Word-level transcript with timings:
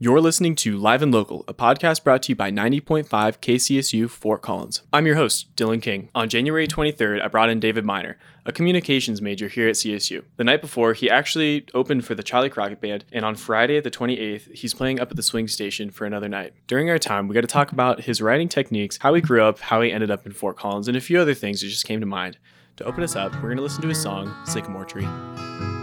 You're 0.00 0.20
listening 0.20 0.54
to 0.56 0.78
Live 0.78 1.02
and 1.02 1.12
Local, 1.12 1.44
a 1.48 1.54
podcast 1.54 2.04
brought 2.04 2.22
to 2.22 2.28
you 2.28 2.36
by 2.36 2.52
90.5 2.52 3.08
KCSU 3.08 4.08
Fort 4.08 4.42
Collins. 4.42 4.82
I'm 4.92 5.06
your 5.06 5.16
host, 5.16 5.52
Dylan 5.56 5.82
King. 5.82 6.08
On 6.14 6.28
January 6.28 6.68
23rd, 6.68 7.20
I 7.20 7.26
brought 7.26 7.50
in 7.50 7.58
David 7.58 7.84
Miner, 7.84 8.16
a 8.46 8.52
communications 8.52 9.20
major 9.20 9.48
here 9.48 9.66
at 9.66 9.74
CSU. 9.74 10.22
The 10.36 10.44
night 10.44 10.60
before, 10.60 10.92
he 10.92 11.10
actually 11.10 11.66
opened 11.74 12.04
for 12.04 12.14
the 12.14 12.22
Charley 12.22 12.48
Crockett 12.48 12.80
Band, 12.80 13.06
and 13.10 13.24
on 13.24 13.34
Friday, 13.34 13.80
the 13.80 13.90
28th, 13.90 14.54
he's 14.54 14.72
playing 14.72 15.00
up 15.00 15.10
at 15.10 15.16
the 15.16 15.22
swing 15.24 15.48
station 15.48 15.90
for 15.90 16.04
another 16.04 16.28
night. 16.28 16.52
During 16.68 16.88
our 16.90 16.98
time, 17.00 17.26
we 17.26 17.34
got 17.34 17.40
to 17.40 17.48
talk 17.48 17.72
about 17.72 18.02
his 18.02 18.22
writing 18.22 18.48
techniques, 18.48 18.98
how 18.98 19.14
he 19.14 19.20
grew 19.20 19.42
up, 19.42 19.58
how 19.58 19.80
he 19.80 19.90
ended 19.90 20.12
up 20.12 20.24
in 20.24 20.30
Fort 20.32 20.56
Collins, 20.56 20.86
and 20.86 20.96
a 20.96 21.00
few 21.00 21.18
other 21.18 21.34
things 21.34 21.60
that 21.60 21.70
just 21.70 21.86
came 21.86 21.98
to 21.98 22.06
mind. 22.06 22.38
To 22.76 22.84
open 22.84 23.02
us 23.02 23.16
up, 23.16 23.34
we're 23.34 23.48
going 23.48 23.56
to 23.56 23.64
listen 23.64 23.82
to 23.82 23.88
his 23.88 24.00
song, 24.00 24.32
Sycamore 24.46 24.84
Tree. 24.84 25.77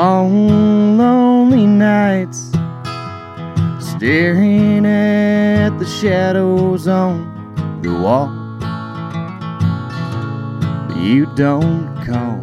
Long, 0.00 0.96
lonely 0.96 1.66
nights, 1.66 2.52
staring 3.80 4.86
at 4.86 5.70
the 5.80 5.86
shadows 5.86 6.86
on 6.86 7.26
the 7.82 7.92
wall. 8.02 8.30
You 10.96 11.26
don't 11.34 11.88
call. 12.06 12.38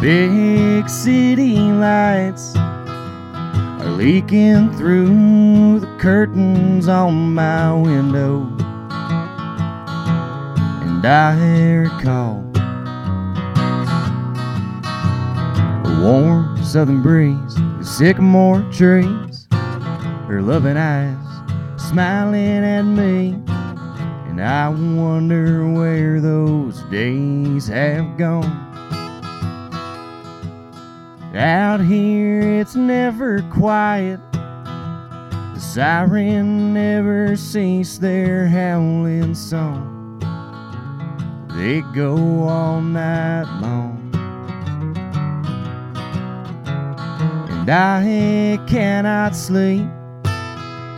Big 0.00 0.88
city 0.88 1.56
lights 1.58 2.54
are 2.54 3.90
leaking 3.96 4.70
through 4.76 5.80
the 5.80 5.92
curtains 5.98 6.86
on 6.86 7.34
my 7.34 7.72
window. 7.72 8.46
And 10.86 11.04
I 11.04 11.34
recall. 11.88 12.51
Warm 16.02 16.62
southern 16.64 17.00
breeze, 17.00 17.54
the 17.54 17.84
sycamore 17.84 18.60
trees, 18.72 19.46
her 19.52 20.42
loving 20.42 20.76
eyes 20.76 21.16
smiling 21.76 22.64
at 22.64 22.82
me. 22.82 23.40
And 24.26 24.40
I 24.40 24.68
wonder 24.68 25.70
where 25.70 26.20
those 26.20 26.82
days 26.84 27.68
have 27.68 28.16
gone. 28.16 28.50
Out 31.36 31.80
here, 31.80 32.60
it's 32.60 32.74
never 32.74 33.42
quiet. 33.52 34.18
The 34.32 35.60
siren 35.60 36.74
never 36.74 37.36
cease 37.36 37.98
their 37.98 38.48
howling 38.48 39.36
song. 39.36 40.18
They 41.56 41.82
go 41.94 42.16
all 42.48 42.80
night 42.80 43.44
long. 43.60 44.01
And 47.62 47.70
I 47.70 48.58
cannot 48.66 49.36
sleep. 49.36 49.86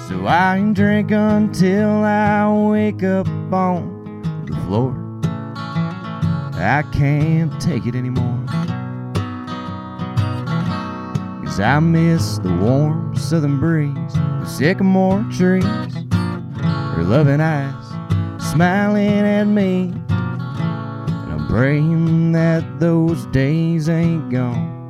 So 0.08 0.26
I 0.26 0.58
drink 0.72 1.10
until 1.10 1.90
I 2.02 2.50
wake 2.50 3.02
up 3.02 3.26
on 3.52 4.22
the 4.46 4.56
floor. 4.66 4.94
I 6.54 6.82
can't 6.90 7.52
take 7.60 7.84
it 7.84 7.94
anymore. 7.94 8.46
Cause 11.44 11.60
I 11.60 11.78
miss 11.80 12.38
the 12.38 12.54
warm 12.56 13.14
southern 13.14 13.60
breeze, 13.60 14.14
the 14.14 14.46
sycamore 14.46 15.22
trees, 15.30 15.64
her 15.64 17.02
loving 17.02 17.42
eyes 17.42 17.74
smiling 18.50 19.20
at 19.20 19.44
me. 19.44 19.92
And 20.08 21.32
I'm 21.32 21.46
praying 21.46 22.32
that 22.32 22.80
those 22.80 23.26
days 23.26 23.90
ain't 23.90 24.30
gone. 24.30 24.83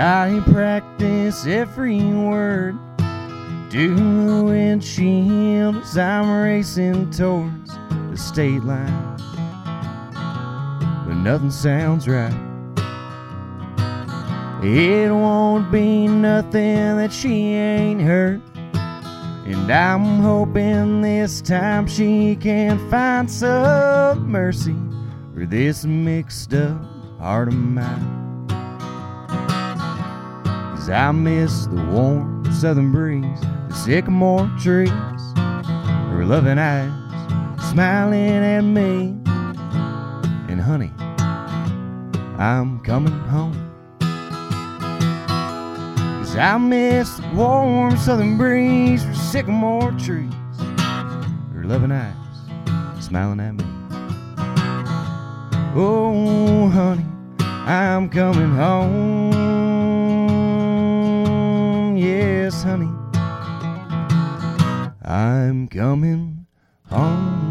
I 0.00 0.42
practice 0.50 1.44
every 1.44 2.00
word 2.00 2.78
to 3.68 3.94
the 3.94 4.42
windshield 4.42 5.76
as 5.76 5.98
I'm 5.98 6.30
racing 6.30 7.10
towards 7.10 7.76
the 8.10 8.16
state 8.16 8.64
line. 8.64 9.18
But 11.04 11.16
nothing 11.16 11.50
sounds 11.50 12.08
right. 12.08 12.32
It 14.64 15.12
won't 15.12 15.70
be 15.70 16.08
nothing 16.08 16.96
that 16.96 17.12
she 17.12 17.52
ain't 17.52 18.00
hurt. 18.00 18.40
And 19.44 19.70
I'm 19.70 20.20
hoping 20.20 21.02
this 21.02 21.42
time 21.42 21.86
she 21.86 22.36
can 22.36 22.78
find 22.88 23.30
some 23.30 24.30
mercy 24.30 24.76
for 25.34 25.44
this 25.44 25.84
mixed 25.84 26.54
up 26.54 26.80
heart 27.18 27.48
of 27.48 27.54
mine. 27.54 28.19
I 30.90 31.12
miss 31.12 31.66
the 31.66 31.84
warm 31.86 32.44
southern 32.52 32.90
breeze, 32.90 33.40
the 33.68 33.74
sycamore 33.74 34.50
trees, 34.60 34.90
her 34.90 36.24
loving 36.24 36.58
eyes 36.58 36.90
smiling 37.70 38.44
at 38.44 38.62
me. 38.62 39.16
And 40.48 40.60
honey, 40.60 40.90
I'm 42.38 42.80
coming 42.80 43.12
home. 43.12 43.54
Cause 46.18 46.36
I 46.36 46.58
miss 46.58 47.16
the 47.18 47.30
warm 47.34 47.96
southern 47.96 48.36
breeze, 48.36 49.04
her 49.04 49.14
sycamore 49.14 49.92
trees, 49.92 50.34
her 51.54 51.62
loving 51.64 51.92
eyes 51.92 52.14
smiling 52.98 53.38
at 53.40 53.54
me. 53.54 53.64
Oh, 55.76 56.68
honey, 56.68 57.06
I'm 57.38 58.08
coming 58.08 58.50
home. 58.56 59.39
Yes, 62.50 62.64
honey, 62.64 62.90
I'm 65.04 65.68
coming 65.68 66.46
home. 66.86 67.46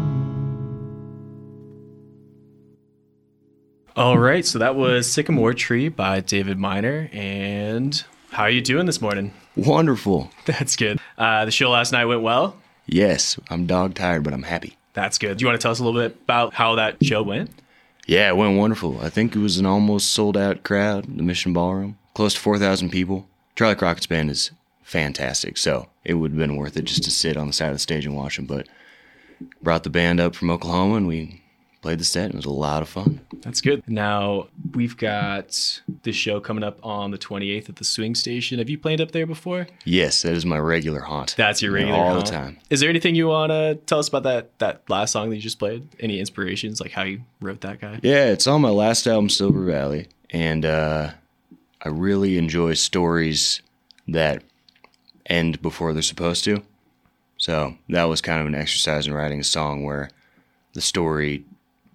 All 3.96 4.18
right, 4.18 4.44
so 4.44 4.58
that 4.58 4.76
was 4.76 5.10
Sycamore 5.10 5.54
Tree 5.54 5.88
by 5.88 6.20
David 6.20 6.58
Miner. 6.58 7.08
And 7.14 8.04
how 8.28 8.42
are 8.42 8.50
you 8.50 8.60
doing 8.60 8.84
this 8.84 9.00
morning? 9.00 9.32
Wonderful. 9.56 10.30
That's 10.44 10.76
good. 10.76 11.00
Uh, 11.16 11.46
the 11.46 11.50
show 11.50 11.70
last 11.70 11.92
night 11.92 12.04
went 12.04 12.20
well. 12.20 12.58
Yes, 12.84 13.40
I'm 13.48 13.64
dog 13.64 13.94
tired, 13.94 14.22
but 14.22 14.34
I'm 14.34 14.42
happy. 14.42 14.76
That's 14.92 15.16
good. 15.16 15.38
Do 15.38 15.42
you 15.42 15.46
want 15.46 15.58
to 15.58 15.62
tell 15.62 15.72
us 15.72 15.78
a 15.80 15.82
little 15.82 15.98
bit 15.98 16.14
about 16.24 16.52
how 16.52 16.74
that 16.74 17.02
show 17.02 17.22
went? 17.22 17.48
Yeah, 18.06 18.28
it 18.28 18.36
went 18.36 18.58
wonderful. 18.58 19.00
I 19.00 19.08
think 19.08 19.34
it 19.34 19.38
was 19.38 19.56
an 19.56 19.64
almost 19.64 20.12
sold 20.12 20.36
out 20.36 20.62
crowd, 20.62 21.06
the 21.16 21.22
Mission 21.22 21.54
Ballroom. 21.54 21.96
Close 22.12 22.34
to 22.34 22.40
4,000 22.40 22.90
people. 22.90 23.26
Charley 23.56 23.76
Crockett's 23.76 24.06
band 24.06 24.28
is 24.30 24.50
fantastic, 24.90 25.56
so 25.56 25.88
it 26.04 26.14
would 26.14 26.32
have 26.32 26.38
been 26.38 26.56
worth 26.56 26.76
it 26.76 26.84
just 26.84 27.04
to 27.04 27.10
sit 27.10 27.36
on 27.36 27.46
the 27.46 27.52
side 27.52 27.68
of 27.68 27.74
the 27.74 27.78
stage 27.78 28.04
and 28.06 28.16
watch 28.16 28.36
them. 28.36 28.46
But 28.46 28.66
brought 29.62 29.84
the 29.84 29.90
band 29.90 30.20
up 30.20 30.34
from 30.34 30.50
Oklahoma 30.50 30.96
and 30.96 31.06
we 31.06 31.42
played 31.80 32.00
the 32.00 32.04
set. 32.04 32.24
and 32.26 32.34
It 32.34 32.36
was 32.36 32.44
a 32.44 32.50
lot 32.50 32.82
of 32.82 32.88
fun. 32.88 33.20
That's 33.40 33.60
good. 33.60 33.82
Now 33.86 34.48
we've 34.74 34.96
got 34.96 35.80
this 36.02 36.16
show 36.16 36.40
coming 36.40 36.64
up 36.64 36.78
on 36.84 37.12
the 37.12 37.18
28th 37.18 37.68
at 37.68 37.76
the 37.76 37.84
Swing 37.84 38.14
Station. 38.14 38.58
Have 38.58 38.68
you 38.68 38.76
played 38.78 39.00
up 39.00 39.12
there 39.12 39.26
before? 39.26 39.68
Yes, 39.84 40.22
that 40.22 40.32
is 40.32 40.44
my 40.44 40.58
regular 40.58 41.00
haunt. 41.00 41.34
That's 41.38 41.62
your 41.62 41.72
regular 41.72 41.96
all 41.96 42.14
haunt? 42.14 42.26
the 42.26 42.32
time. 42.32 42.58
Is 42.68 42.80
there 42.80 42.90
anything 42.90 43.14
you 43.14 43.28
want 43.28 43.50
to 43.50 43.76
tell 43.86 44.00
us 44.00 44.08
about 44.08 44.24
that 44.24 44.58
that 44.58 44.82
last 44.90 45.12
song 45.12 45.30
that 45.30 45.36
you 45.36 45.42
just 45.42 45.58
played? 45.60 45.88
Any 46.00 46.18
inspirations, 46.18 46.80
like 46.80 46.90
how 46.90 47.04
you 47.04 47.22
wrote 47.40 47.60
that 47.62 47.80
guy? 47.80 48.00
Yeah, 48.02 48.26
it's 48.26 48.46
on 48.48 48.60
my 48.60 48.70
last 48.70 49.06
album, 49.06 49.30
Silver 49.30 49.64
Valley, 49.64 50.08
and 50.30 50.66
uh, 50.66 51.12
I 51.80 51.88
really 51.88 52.36
enjoy 52.36 52.74
stories 52.74 53.62
that 54.08 54.42
end 55.30 55.62
before 55.62 55.92
they're 55.92 56.02
supposed 56.02 56.44
to. 56.44 56.62
So 57.36 57.76
that 57.88 58.04
was 58.04 58.20
kind 58.20 58.40
of 58.40 58.46
an 58.46 58.54
exercise 58.54 59.06
in 59.06 59.14
writing 59.14 59.40
a 59.40 59.44
song 59.44 59.84
where 59.84 60.10
the 60.74 60.80
story 60.80 61.44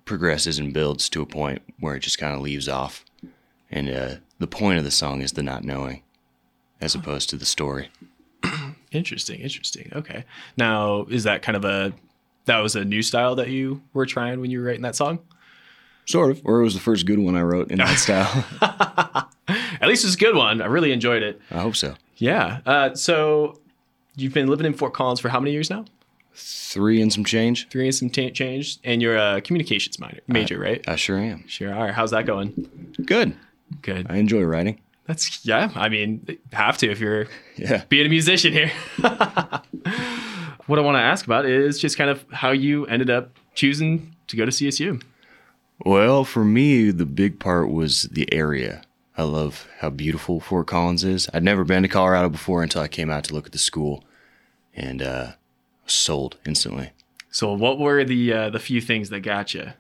progresses 0.05 0.57
and 0.57 0.73
builds 0.73 1.09
to 1.09 1.21
a 1.21 1.25
point 1.25 1.61
where 1.79 1.95
it 1.95 1.99
just 1.99 2.17
kind 2.17 2.33
of 2.33 2.41
leaves 2.41 2.67
off, 2.67 3.05
and 3.69 3.89
uh, 3.89 4.15
the 4.39 4.47
point 4.47 4.79
of 4.79 4.83
the 4.83 4.91
song 4.91 5.21
is 5.21 5.33
the 5.33 5.43
not 5.43 5.63
knowing, 5.63 6.01
as 6.81 6.95
opposed 6.95 7.29
to 7.29 7.37
the 7.37 7.45
story. 7.45 7.89
Interesting, 8.91 9.41
interesting. 9.41 9.91
Okay. 9.93 10.23
Now, 10.55 11.05
is 11.09 11.25
that 11.25 11.41
kind 11.41 11.57
of 11.57 11.65
a 11.65 11.91
that 12.45 12.59
was 12.59 12.77
a 12.77 12.85
new 12.85 13.01
style 13.01 13.35
that 13.35 13.49
you 13.49 13.81
were 13.93 14.05
trying 14.05 14.39
when 14.39 14.51
you 14.51 14.59
were 14.59 14.65
writing 14.67 14.83
that 14.83 14.95
song? 14.95 15.19
Sort 16.05 16.31
of. 16.31 16.41
Or 16.45 16.61
it 16.61 16.63
was 16.63 16.75
the 16.75 16.79
first 16.79 17.05
good 17.05 17.19
one 17.19 17.35
I 17.35 17.41
wrote 17.41 17.71
in 17.71 17.79
that 17.79 17.95
style. 17.97 18.45
At 19.81 19.89
least 19.89 20.05
it's 20.05 20.13
a 20.13 20.17
good 20.17 20.35
one. 20.35 20.61
I 20.61 20.67
really 20.67 20.93
enjoyed 20.93 21.23
it. 21.23 21.41
I 21.51 21.59
hope 21.59 21.75
so. 21.75 21.95
Yeah. 22.17 22.59
Uh, 22.65 22.93
so 22.95 23.59
you've 24.15 24.33
been 24.33 24.47
living 24.47 24.65
in 24.65 24.73
Fort 24.73 24.93
Collins 24.93 25.19
for 25.19 25.29
how 25.29 25.39
many 25.39 25.51
years 25.51 25.69
now? 25.69 25.85
Three 26.33 27.01
and 27.01 27.11
some 27.13 27.23
change. 27.23 27.69
Three 27.69 27.85
and 27.85 27.95
some 27.95 28.09
t- 28.09 28.29
change. 28.31 28.77
And 28.83 29.01
you're 29.01 29.15
a 29.17 29.41
communications 29.41 29.99
minor, 29.99 30.19
major, 30.27 30.59
right? 30.59 30.83
I 30.87 30.95
sure 30.97 31.17
am. 31.17 31.47
Sure 31.47 31.73
are. 31.73 31.91
How's 31.93 32.11
that 32.11 32.25
going? 32.25 32.93
Good. 33.05 33.35
Good. 33.81 34.07
I 34.09 34.17
enjoy 34.17 34.43
writing. 34.43 34.79
That's 35.07 35.45
yeah. 35.45 35.71
I 35.75 35.87
mean, 35.87 36.37
have 36.51 36.77
to 36.79 36.89
if 36.91 36.99
you're 36.99 37.27
Yeah. 37.57 37.83
being 37.89 38.05
a 38.05 38.09
musician 38.09 38.51
here. 38.53 38.71
what 40.67 40.79
I 40.79 40.81
want 40.81 40.95
to 40.97 41.01
ask 41.01 41.25
about 41.25 41.45
is 41.45 41.79
just 41.79 41.97
kind 41.97 42.09
of 42.09 42.25
how 42.31 42.51
you 42.51 42.85
ended 42.87 43.09
up 43.09 43.31
choosing 43.53 44.15
to 44.27 44.35
go 44.35 44.45
to 44.45 44.51
CSU. 44.51 45.01
Well, 45.85 46.23
for 46.23 46.43
me, 46.43 46.89
the 46.91 47.05
big 47.05 47.39
part 47.39 47.69
was 47.69 48.03
the 48.11 48.31
area. 48.33 48.81
I 49.17 49.23
love 49.23 49.67
how 49.79 49.89
beautiful 49.89 50.39
Fort 50.39 50.67
Collins 50.67 51.03
is. 51.03 51.29
I'd 51.33 51.43
never 51.43 51.63
been 51.63 51.83
to 51.83 51.87
Colorado 51.89 52.29
before 52.29 52.63
until 52.63 52.81
I 52.81 52.87
came 52.87 53.09
out 53.09 53.23
to 53.25 53.33
look 53.33 53.45
at 53.45 53.51
the 53.53 53.57
school, 53.57 54.03
and 54.75 55.01
uh, 55.01 55.31
sold 55.85 56.37
instantly. 56.45 56.91
So, 57.31 57.53
what 57.53 57.79
were 57.79 58.03
the 58.03 58.33
uh, 58.33 58.49
the 58.49 58.59
few 58.59 58.81
things 58.81 59.09
that 59.09 59.21
got 59.21 59.53
you? 59.53 59.71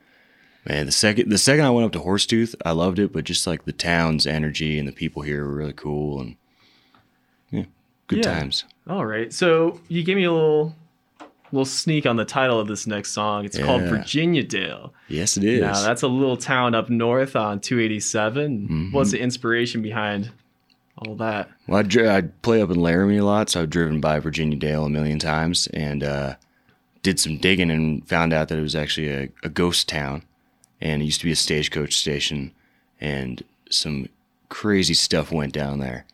Man, 0.67 0.85
the 0.87 0.91
second 0.91 1.29
the 1.29 1.37
second 1.37 1.65
I 1.65 1.69
went 1.69 1.85
up 1.85 1.91
to 1.93 1.99
Horsetooth, 1.99 2.55
I 2.65 2.71
loved 2.71 2.97
it, 2.97 3.13
but 3.13 3.23
just 3.23 3.45
like 3.45 3.65
the 3.65 3.71
town's 3.71 4.25
energy 4.25 4.79
and 4.79 4.87
the 4.87 4.91
people 4.93 5.21
here 5.21 5.45
were 5.45 5.53
really 5.53 5.73
cool 5.73 6.19
and 6.19 6.37
yeah, 7.51 7.65
good 8.07 8.19
Yeah. 8.19 8.33
times. 8.39 8.63
All 8.89 9.05
right. 9.05 9.31
So 9.31 9.79
you 9.89 10.01
gave 10.03 10.15
me 10.15 10.23
a 10.23 10.31
little 10.31 10.75
little 11.51 11.65
sneak 11.65 12.05
on 12.07 12.15
the 12.15 12.25
title 12.25 12.59
of 12.59 12.67
this 12.67 12.87
next 12.87 13.11
song. 13.11 13.45
It's 13.45 13.59
called 13.59 13.83
Virginia 13.83 14.41
Dale. 14.43 14.91
Yes, 15.07 15.37
it 15.37 15.43
is. 15.43 15.61
Now 15.61 15.81
that's 15.81 16.01
a 16.01 16.07
little 16.07 16.37
town 16.37 16.73
up 16.73 16.89
north 16.89 17.35
on 17.35 17.59
287. 17.59 18.61
Mm-hmm. 18.61 18.91
What's 18.91 19.11
the 19.11 19.19
inspiration 19.19 19.81
behind 19.81 20.31
all 20.97 21.15
that? 21.15 21.49
Well, 21.67 21.79
I'd, 21.79 21.89
dri- 21.89 22.07
I'd 22.07 22.41
play 22.41 22.61
up 22.61 22.69
in 22.71 22.79
Laramie 22.79 23.17
a 23.17 23.25
lot, 23.25 23.49
so 23.49 23.61
I've 23.61 23.69
driven 23.69 24.01
by 24.01 24.19
Virginia 24.19 24.57
Dale 24.57 24.85
a 24.85 24.89
million 24.89 25.19
times 25.19 25.67
and 25.67 26.03
uh, 26.03 26.35
did 27.03 27.19
some 27.19 27.37
digging 27.37 27.69
and 27.69 28.07
found 28.07 28.33
out 28.33 28.47
that 28.47 28.57
it 28.57 28.63
was 28.63 28.75
actually 28.75 29.09
a, 29.09 29.29
a 29.43 29.49
ghost 29.49 29.87
town. 29.87 30.23
And 30.81 31.01
it 31.01 31.05
used 31.05 31.21
to 31.21 31.25
be 31.25 31.31
a 31.31 31.37
stagecoach 31.37 31.95
station, 31.95 32.51
and 32.99 33.41
some 33.69 34.09
crazy 34.49 34.93
stuff 34.93 35.31
went 35.31 35.53
down 35.53 35.79
there. 35.79 36.05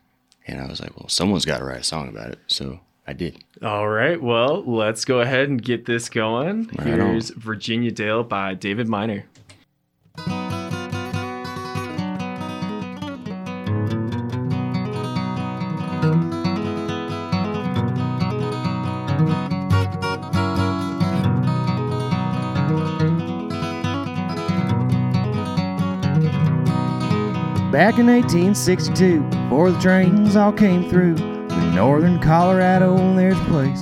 And 0.47 0.61
I 0.61 0.67
was 0.67 0.79
like, 0.79 0.97
well, 0.97 1.09
someone's 1.09 1.45
got 1.45 1.59
to 1.59 1.65
write 1.65 1.79
a 1.79 1.83
song 1.83 2.07
about 2.07 2.31
it. 2.31 2.39
So 2.47 2.79
I 3.07 3.13
did. 3.13 3.43
All 3.63 3.87
right. 3.87 4.19
Well, 4.19 4.63
let's 4.65 5.05
go 5.05 5.21
ahead 5.21 5.49
and 5.49 5.61
get 5.61 5.85
this 5.85 6.09
going. 6.09 6.67
Right 6.79 6.99
on. 6.99 7.11
Here's 7.11 7.29
Virginia 7.29 7.91
Dale 7.91 8.23
by 8.23 8.55
David 8.55 8.87
Miner. 8.87 9.25
Back 27.71 27.99
in 27.99 28.07
1862, 28.07 29.21
before 29.21 29.71
the 29.71 29.79
trains 29.79 30.35
all 30.35 30.51
came 30.51 30.89
through, 30.89 31.15
in 31.15 31.30
northern 31.73 32.19
Colorado, 32.19 33.15
there's 33.15 33.39
a 33.39 33.45
place. 33.45 33.81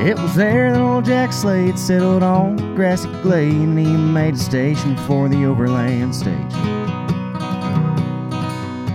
It 0.00 0.18
was 0.18 0.34
there 0.34 0.72
that 0.72 0.80
old 0.80 1.04
Jack 1.04 1.32
Slade 1.32 1.78
settled 1.78 2.22
on 2.22 2.74
grassy 2.74 3.08
glade, 3.22 3.52
and 3.52 3.78
he 3.78 3.86
made 3.86 4.34
a 4.34 4.38
station 4.38 4.96
for 4.96 5.28
the 5.28 5.44
overland 5.44 6.14
stage. 6.14 6.54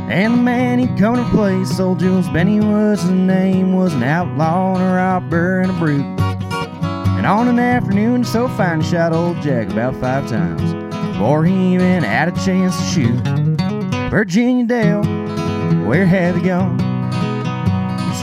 And 0.10 0.34
the 0.34 0.38
man 0.38 0.80
he'd 0.80 0.98
come 0.98 1.16
to 1.16 1.24
replace, 1.24 1.80
old 1.80 2.00
Jules 2.00 2.28
Beni 2.30 2.60
was 2.60 3.02
his 3.02 3.12
name, 3.12 3.74
was 3.74 3.94
an 3.94 4.04
outlaw 4.04 4.76
and 4.76 4.84
a 4.84 4.96
robber 4.96 5.62
and 5.62 5.72
a 5.72 5.74
brute. 5.76 6.06
And 7.18 7.26
on 7.26 7.48
an 7.48 7.60
afternoon 7.60 8.24
so 8.24 8.48
fine, 8.50 8.82
he 8.82 8.90
shot 8.90 9.14
old 9.14 9.42
Jack 9.42 9.70
about 9.70 9.96
five 9.96 10.28
times 10.28 10.74
before 11.14 11.46
he 11.46 11.74
even 11.74 12.04
had 12.04 12.28
a 12.28 12.46
chance 12.46 12.78
to 12.78 12.84
shoot. 12.84 13.22
Virginia 14.10 14.66
Dale, 14.66 15.04
where 15.86 16.06
have 16.06 16.38
you 16.38 16.44
gone? 16.46 16.85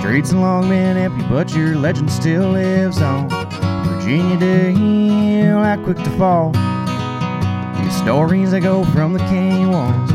The 0.02 0.08
streets 0.08 0.31
have 0.32 0.40
long 0.40 0.69
been 0.69 0.96
empty, 0.96 1.25
but 1.28 1.54
your 1.54 1.76
legend 1.76 2.10
still 2.10 2.50
lives 2.50 3.00
on. 3.00 3.28
Virginia 3.28 4.37
to 4.37 4.75
Dale, 4.75 5.62
how 5.62 5.81
quick 5.84 5.96
to 5.96 6.10
fall. 6.19 6.50
These 7.81 7.96
stories 7.99 8.50
that 8.50 8.62
go 8.62 8.82
from 8.87 9.12
the 9.12 9.20
canyon 9.20 9.70
walls. 9.70 10.10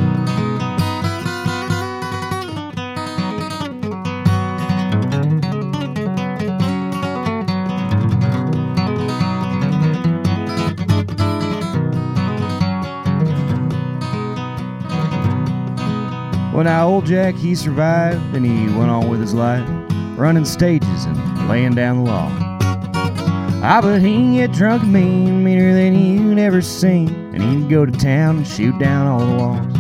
Well, 16.54 16.64
now 16.66 16.90
old 16.90 17.06
Jack, 17.06 17.36
he 17.36 17.56
survived 17.56 18.36
and 18.36 18.44
he 18.44 18.66
went 18.76 18.90
on 18.90 19.08
with 19.08 19.22
his 19.22 19.36
life, 19.36 19.70
running 20.18 20.46
stages 20.46 21.06
and 21.06 21.48
laying 21.48 21.76
down 21.76 21.98
the 21.98 22.04
law. 22.04 22.30
Ah, 23.64 23.80
but 23.82 24.02
he'd 24.02 24.36
get 24.36 24.52
drunk 24.52 24.84
mean, 24.84 25.44
meaner 25.44 25.74
than 25.74 25.96
you'd 25.96 26.40
ever 26.40 26.62
seen, 26.62 27.10
and 27.34 27.42
he'd 27.42 27.70
go 27.70 27.86
to 27.86 27.92
town 27.92 28.38
and 28.38 28.48
shoot 28.48 28.78
down 28.80 29.08
all 29.08 29.20
the 29.20 29.36
walls. 29.36 29.74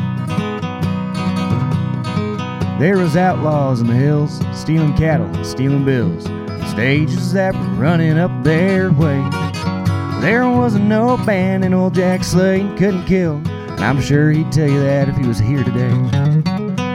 There 2.79 2.97
was 2.97 3.17
outlaws 3.17 3.81
in 3.81 3.87
the 3.87 3.93
hills, 3.95 4.39
stealing 4.53 4.95
cattle 4.95 5.25
and 5.25 5.45
stealing 5.45 5.83
bills, 5.83 6.25
stages 6.71 7.33
that 7.33 7.55
were 7.55 7.73
running 7.75 8.19
up 8.19 8.43
their 8.43 8.91
way. 8.91 9.27
There 10.21 10.47
wasn't 10.47 10.85
no 10.85 11.17
band, 11.17 11.63
and 11.63 11.73
old 11.73 11.95
Jack 11.95 12.23
Slade 12.23 12.77
couldn't 12.77 13.05
kill, 13.05 13.37
and 13.47 13.83
I'm 13.83 14.01
sure 14.01 14.31
he'd 14.31 14.51
tell 14.51 14.69
you 14.69 14.79
that 14.81 15.09
if 15.09 15.15
he 15.17 15.27
was 15.27 15.39
here 15.39 15.63
today. 15.63 15.93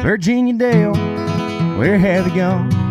Virginia 0.02 0.54
Dale, 0.54 0.94
where 1.78 1.98
have 1.98 2.28
you 2.28 2.34
gone? 2.34 2.81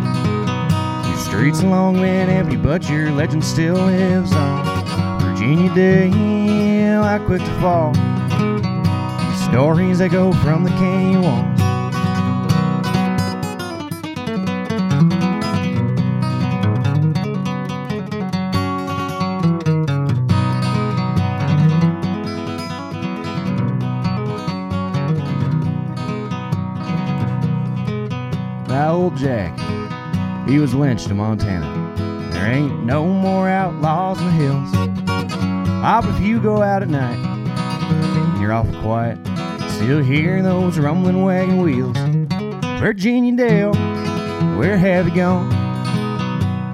Your 1.12 1.20
streets 1.20 1.62
long 1.62 1.96
been 1.96 2.30
empty, 2.30 2.56
but 2.56 2.88
your 2.88 3.12
legend 3.12 3.44
still 3.44 3.74
lives 3.74 4.32
on. 4.32 5.20
Virginia 5.20 5.74
Dale, 5.74 7.02
how 7.02 7.18
quick 7.26 7.42
to 7.42 7.60
fall. 7.60 7.92
Stories 9.50 9.98
that 9.98 10.08
go 10.10 10.32
from 10.32 10.64
the 10.64 10.70
canyon. 10.70 11.51
He 30.52 30.58
was 30.58 30.74
lynched 30.74 31.08
in 31.08 31.16
Montana. 31.16 32.30
There 32.30 32.46
ain't 32.46 32.84
no 32.84 33.06
more 33.06 33.48
outlaws 33.48 34.20
in 34.20 34.26
the 34.26 34.32
hills. 34.32 34.70
But 35.06 36.04
if 36.10 36.20
you 36.20 36.42
go 36.42 36.60
out 36.62 36.82
at 36.82 36.90
night, 36.90 37.16
you're 38.38 38.52
awful 38.52 38.78
quiet, 38.82 39.16
still 39.70 40.02
hear 40.02 40.42
those 40.42 40.78
rumbling 40.78 41.22
wagon 41.22 41.62
wheels. 41.62 41.96
Virginia 42.80 43.34
Dale, 43.34 43.72
where 44.58 44.76
have 44.76 45.08
you 45.08 45.14
gone? 45.14 45.48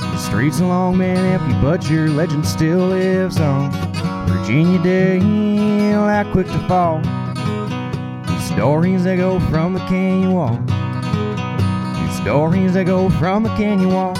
The 0.01 0.19
streets 0.19 0.59
have 0.59 0.67
long 0.67 0.99
been 0.99 1.17
empty, 1.17 1.53
but 1.63 1.89
your 1.89 2.09
legend 2.09 2.45
still 2.47 2.89
lives 2.89 3.39
on. 3.39 3.71
Virginia 4.27 4.83
Dale, 4.83 6.09
how 6.09 6.29
quick 6.33 6.49
to 6.49 6.59
fall. 6.67 7.01
These 8.27 8.45
stories 8.53 9.05
that 9.05 9.19
go 9.19 9.39
from 9.49 9.75
the 9.75 9.81
canyon 9.87 10.33
wall. 10.33 10.59
Stories 12.29 12.75
that 12.75 12.85
go 12.85 13.09
from 13.09 13.43
the 13.43 13.49
canyon 13.57 13.89
wall. 13.91 14.13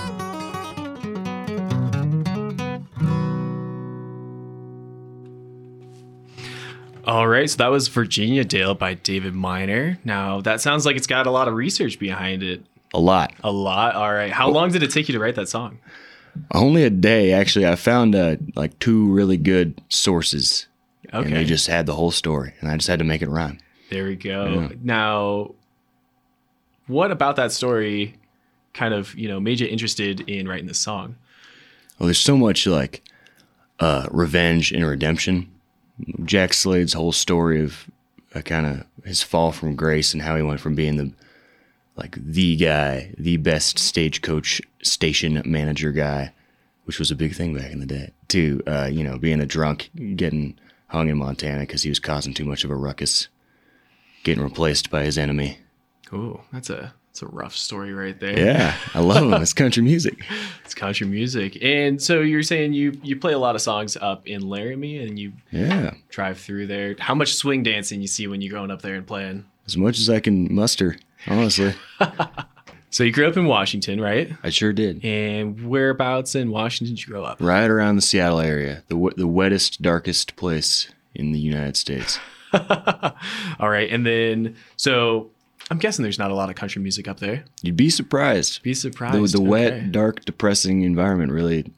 All 7.05 7.27
right, 7.27 7.49
so 7.49 7.57
that 7.59 7.69
was 7.69 7.89
Virginia 7.89 8.45
Dale 8.45 8.75
by 8.75 8.95
David 8.95 9.35
Miner. 9.35 9.99
Now, 10.05 10.41
that 10.43 10.61
sounds 10.61 10.85
like 10.85 10.97
it's 10.97 11.07
got 11.07 11.27
a 11.27 11.31
lot 11.31 11.49
of 11.49 11.55
research 11.55 11.99
behind 11.99 12.43
it. 12.43 12.63
A 12.93 13.01
lot. 13.01 13.33
A 13.43 13.51
lot. 13.51 13.95
All 13.95 14.13
right. 14.13 14.31
How 14.33 14.49
long 14.51 14.71
did 14.71 14.83
it 14.83 14.91
take 14.91 15.09
you 15.09 15.15
to 15.15 15.19
write 15.19 15.35
that 15.37 15.49
song? 15.49 15.79
Only 16.53 16.85
a 16.85 16.91
day, 16.91 17.33
actually. 17.33 17.67
I 17.67 17.77
found 17.77 18.15
uh, 18.15 18.37
like 18.55 18.79
two 18.79 19.07
really 19.13 19.37
good 19.37 19.81
sources, 19.89 20.67
and 21.13 21.27
Okay. 21.27 21.35
they 21.35 21.45
just 21.45 21.67
had 21.67 21.87
the 21.87 21.95
whole 21.95 22.11
story, 22.11 22.55
and 22.61 22.71
I 22.71 22.77
just 22.77 22.89
had 22.89 22.99
to 22.99 23.05
make 23.05 23.23
it 23.23 23.29
rhyme. 23.29 23.59
There 23.91 24.05
we 24.05 24.17
go. 24.17 24.69
Yeah. 24.71 24.77
Now, 24.83 25.55
what 26.89 27.11
about 27.11 27.37
that 27.37 27.53
story 27.53 28.17
kind 28.75 28.93
of, 28.93 29.15
you 29.15 29.29
know, 29.29 29.39
made 29.39 29.61
you 29.61 29.67
interested 29.67 30.29
in 30.29 30.49
writing 30.49 30.67
this 30.67 30.79
song? 30.79 31.17
Well, 31.99 32.07
there's 32.07 32.19
so 32.19 32.37
much 32.37 32.67
like 32.67 33.03
uh, 33.81 34.09
revenge 34.11 34.73
and 34.73 34.85
redemption 34.85 35.49
Jack 36.25 36.53
Slade's 36.53 36.93
whole 36.93 37.13
story 37.13 37.63
of 37.63 37.91
uh, 38.35 38.41
kind 38.43 38.67
of 38.67 38.87
his 39.05 39.23
fall 39.23 39.53
from 39.53 39.77
grace 39.77 40.13
and 40.13 40.23
how 40.23 40.37
he 40.37 40.43
went 40.43 40.61
from 40.61 40.75
being 40.75 40.97
the 40.97 41.13
like 41.97 42.17
the 42.17 42.55
guy, 42.55 43.13
the 43.19 43.39
best 43.39 43.77
stagecoach 43.79 44.63
station 44.83 45.43
manager 45.45 45.91
guy, 45.91 46.33
which 46.85 47.01
was 47.01 47.11
a 47.11 47.17
big 47.17 47.35
thing 47.35 47.57
back 47.57 47.73
in 47.73 47.81
the 47.81 47.87
day, 47.87 48.13
to 48.29 48.63
uh, 48.67 48.89
you 48.91 49.03
know 49.03 49.19
being 49.19 49.41
a 49.41 49.47
drunk, 49.47 49.91
getting 50.15 50.57
hung 50.89 51.09
in 51.09 51.19
Montana 51.19 51.61
because 51.61 51.83
he 51.83 51.89
was 51.89 51.99
causing 51.99 52.35
too 52.35 52.45
much 52.45 52.65
of 52.65 52.71
a 52.71 52.77
ruckus, 52.77 53.29
getting 54.23 54.45
replaced 54.45 54.91
by 54.91 55.03
his 55.03 55.19
enemy. 55.19 55.59
Ooh, 56.13 56.41
that's 56.53 56.71
a 56.71 56.93
that's 57.09 57.23
a 57.23 57.27
rough 57.27 57.55
story 57.57 57.93
right 57.93 58.19
there. 58.19 58.39
Yeah, 58.39 58.75
I 58.95 59.01
love 59.01 59.25
him. 59.33 59.43
It's 59.43 59.53
country 59.53 59.83
music. 59.83 60.25
It's 60.65 60.75
country 60.75 61.07
music. 61.07 61.57
And 61.65 62.01
so 62.01 62.21
you're 62.21 62.43
saying 62.43 62.75
you 62.75 62.93
you 63.03 63.17
play 63.17 63.33
a 63.33 63.39
lot 63.39 63.55
of 63.55 63.63
songs 63.63 63.97
up 63.97 64.27
in 64.29 64.43
Laramie 64.47 64.99
and 64.99 65.19
you 65.19 65.33
Yeah, 65.51 65.95
drive 66.11 66.39
through 66.39 66.67
there. 66.67 66.95
How 66.99 67.15
much 67.15 67.35
swing 67.35 67.63
dancing 67.63 68.03
you 68.03 68.07
see 68.07 68.27
when 68.27 68.43
you're 68.43 68.53
going 68.53 68.71
up 68.71 68.83
there 68.83 68.95
and 68.95 69.07
playing? 69.07 69.47
as 69.67 69.77
much 69.79 69.99
as 69.99 70.09
I 70.11 70.21
can 70.21 70.55
muster. 70.55 70.97
Honestly, 71.27 71.75
So 72.91 73.05
you 73.05 73.13
grew 73.13 73.27
up 73.29 73.37
in 73.37 73.47
Washington, 73.47 74.01
right? 74.01 74.33
I 74.43 74.49
sure 74.51 74.73
did. 74.73 75.05
And 75.05 75.67
whereabouts 75.69 76.35
in 76.35 76.51
Washington 76.51 76.95
did 76.97 77.07
you 77.07 77.13
grow 77.13 77.23
up? 77.25 77.39
Right 77.41 77.69
around 77.71 77.97
the 77.97 78.03
Seattle 78.03 78.41
area, 78.41 78.83
the 78.89 78.95
w- 78.95 79.15
the 79.17 79.27
wettest, 79.27 79.81
darkest 79.83 80.37
place 80.37 80.89
in 81.15 81.33
the 81.33 81.39
United 81.39 81.77
States. 81.77 82.19
All 82.53 83.69
right. 83.69 83.91
And 83.91 84.07
then 84.07 84.57
so 84.77 85.31
I'm 85.71 85.79
guessing 85.79 86.03
there's 86.03 86.19
not 86.19 86.31
a 86.31 86.35
lot 86.35 86.49
of 86.49 86.57
country 86.57 86.81
music 86.83 87.07
up 87.09 87.21
there. 87.21 87.45
You'd 87.63 87.77
be 87.77 87.91
surprised. 87.91 88.63
Be 88.63 88.71
The, 88.71 88.75
surprised. 88.75 89.35
the 89.35 89.41
wet, 89.41 89.73
Okay. 89.75 89.87
dark, 89.91 90.25
depressing 90.25 90.83
environment 90.83 91.31
really. 91.33 91.73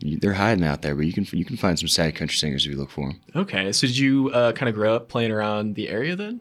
They're 0.00 0.34
hiding 0.34 0.64
out 0.64 0.82
there, 0.82 0.94
but 0.94 1.06
you 1.06 1.12
can 1.12 1.26
you 1.32 1.44
can 1.44 1.56
find 1.56 1.76
some 1.78 1.88
sad 1.88 2.14
country 2.14 2.36
singers 2.36 2.64
if 2.64 2.70
you 2.70 2.78
look 2.78 2.90
for 2.90 3.08
them. 3.08 3.20
Okay. 3.34 3.72
So 3.72 3.86
did 3.88 3.98
you 3.98 4.30
uh, 4.30 4.52
kind 4.52 4.68
of 4.68 4.74
grow 4.76 4.94
up 4.94 5.08
playing 5.08 5.32
around 5.32 5.74
the 5.74 5.88
area 5.88 6.14
then? 6.14 6.40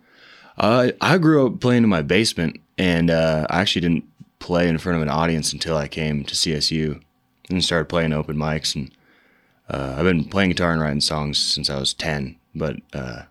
Uh, 0.59 0.91
I 1.01 1.17
grew 1.17 1.47
up 1.47 1.59
playing 1.59 1.83
in 1.83 1.89
my 1.89 2.03
basement, 2.03 2.59
and 2.77 3.09
uh, 3.09 3.47
I 3.49 3.61
actually 3.61 3.81
didn't 3.81 4.05
play 4.39 4.67
in 4.69 4.77
front 4.77 4.95
of 4.97 5.01
an 5.01 5.09
audience 5.09 5.53
until 5.53 5.75
I 5.75 5.87
came 5.87 6.23
to 6.25 6.35
CSU 6.35 7.01
and 7.49 7.63
started 7.63 7.85
playing 7.89 8.13
open 8.13 8.37
mics. 8.37 8.75
And 8.75 8.91
uh, 9.69 9.95
I've 9.97 10.03
been 10.03 10.25
playing 10.25 10.51
guitar 10.51 10.71
and 10.73 10.81
writing 10.81 11.01
songs 11.01 11.39
since 11.39 11.67
I 11.69 11.79
was 11.79 11.95
ten, 11.95 12.35
but 12.53 12.75
uh, 12.93 13.23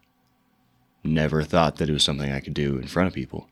never 1.07 1.43
thought 1.43 1.77
that 1.77 1.89
it 1.89 1.93
was 1.93 2.05
something 2.05 2.31
I 2.33 2.41
could 2.41 2.55
do 2.55 2.77
in 2.79 2.87
front 2.87 3.07
of 3.09 3.15
people. 3.15 3.49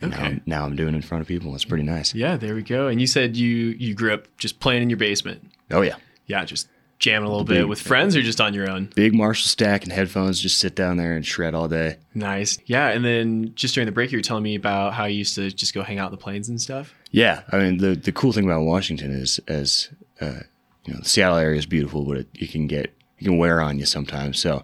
And 0.00 0.10
now, 0.10 0.16
Okay. 0.18 0.26
I'm, 0.26 0.42
now 0.46 0.64
I'm 0.66 0.76
doing 0.76 0.94
it 0.94 0.96
in 0.96 1.02
front 1.02 1.22
of 1.22 1.28
people. 1.28 1.54
It's 1.54 1.64
pretty 1.64 1.84
nice. 1.84 2.14
Yeah, 2.14 2.36
there 2.36 2.54
we 2.54 2.62
go. 2.62 2.88
And 2.88 3.00
you 3.00 3.06
said 3.06 3.36
you 3.36 3.48
you 3.78 3.94
grew 3.94 4.12
up 4.12 4.28
just 4.38 4.60
playing 4.60 4.82
in 4.82 4.90
your 4.90 4.98
basement. 4.98 5.50
Oh 5.70 5.80
yeah, 5.82 5.96
Yeah, 6.26 6.44
just 6.44 6.68
jamming 6.98 7.26
a 7.26 7.30
little 7.30 7.44
bit 7.44 7.68
with 7.68 7.78
friends 7.80 8.16
or 8.16 8.22
just 8.22 8.40
on 8.40 8.54
your 8.54 8.70
own. 8.70 8.90
big 8.94 9.14
Marshall 9.14 9.48
stack 9.48 9.84
and 9.84 9.92
headphones. 9.92 10.40
Just 10.40 10.58
sit 10.58 10.74
down 10.74 10.96
there 10.96 11.14
and 11.14 11.24
shred 11.26 11.54
all 11.54 11.68
day. 11.68 11.96
Nice. 12.14 12.58
Yeah, 12.66 12.88
and 12.88 13.04
then 13.04 13.52
just 13.54 13.74
during 13.74 13.86
the 13.86 13.92
break, 13.92 14.12
you 14.12 14.18
were 14.18 14.22
telling 14.22 14.42
me 14.42 14.54
about 14.54 14.92
how 14.94 15.04
you 15.06 15.18
used 15.18 15.34
to 15.36 15.50
just 15.50 15.72
go 15.74 15.82
hang 15.82 15.98
out 15.98 16.06
in 16.06 16.12
the 16.12 16.22
plains 16.22 16.48
and 16.48 16.60
stuff. 16.60 16.94
Yeah, 17.10 17.42
I 17.52 17.58
mean 17.58 17.78
the 17.78 17.94
the 17.96 18.12
cool 18.12 18.32
thing 18.32 18.44
about 18.44 18.62
Washington 18.62 19.10
is 19.12 19.40
as 19.48 19.88
uh, 20.20 20.40
you 20.84 20.92
know 20.92 21.00
the 21.00 21.08
Seattle 21.08 21.38
area 21.38 21.58
is 21.58 21.64
beautiful, 21.66 22.04
but 22.04 22.18
it, 22.18 22.28
it 22.34 22.50
can 22.50 22.66
get 22.66 22.94
it 23.18 23.24
can 23.24 23.38
wear 23.38 23.62
on 23.62 23.78
you 23.78 23.86
sometimes. 23.86 24.38
So 24.38 24.62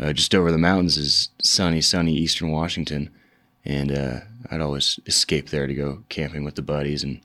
uh, 0.00 0.12
just 0.12 0.34
over 0.34 0.50
the 0.50 0.58
mountains 0.58 0.96
is 0.96 1.28
sunny, 1.42 1.80
sunny 1.80 2.14
eastern 2.14 2.50
Washington, 2.50 3.10
and 3.64 3.92
uh, 3.92 4.20
I'd 4.50 4.60
always 4.60 4.98
escape 5.06 5.50
there 5.50 5.66
to 5.66 5.74
go 5.74 6.02
camping 6.08 6.44
with 6.44 6.54
the 6.54 6.62
buddies 6.62 7.04
and 7.04 7.20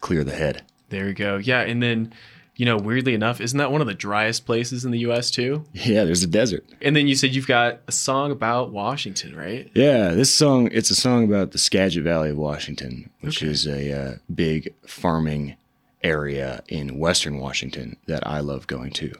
clear 0.00 0.24
the 0.24 0.34
head. 0.34 0.62
There 0.90 1.06
we 1.06 1.12
go. 1.14 1.36
Yeah, 1.36 1.60
and 1.60 1.82
then 1.82 2.12
you 2.56 2.64
know, 2.64 2.76
weirdly 2.76 3.14
enough, 3.14 3.40
isn't 3.40 3.58
that 3.58 3.72
one 3.72 3.80
of 3.80 3.88
the 3.88 3.94
driest 3.94 4.46
places 4.46 4.84
in 4.84 4.92
the 4.92 5.00
U.S. 5.00 5.28
too? 5.28 5.64
Yeah, 5.72 6.04
there's 6.04 6.22
a 6.22 6.26
desert. 6.28 6.64
And 6.80 6.94
then 6.94 7.08
you 7.08 7.16
said 7.16 7.34
you've 7.34 7.48
got 7.48 7.80
a 7.88 7.92
song 7.92 8.30
about 8.30 8.70
Washington, 8.70 9.34
right? 9.34 9.68
Yeah, 9.74 10.10
this 10.10 10.32
song 10.32 10.68
it's 10.70 10.88
a 10.90 10.94
song 10.94 11.24
about 11.24 11.50
the 11.50 11.58
Skagit 11.58 12.04
Valley 12.04 12.30
of 12.30 12.36
Washington, 12.36 13.10
which 13.22 13.42
Okay. 13.42 13.50
is 13.50 13.66
a 13.66 13.92
uh, 13.92 14.14
big 14.32 14.72
farming 14.86 15.56
area 16.04 16.62
in 16.68 16.98
western 16.98 17.38
Washington 17.38 17.96
that 18.06 18.24
I 18.26 18.38
love 18.40 18.66
going 18.68 18.92
to. 18.92 19.12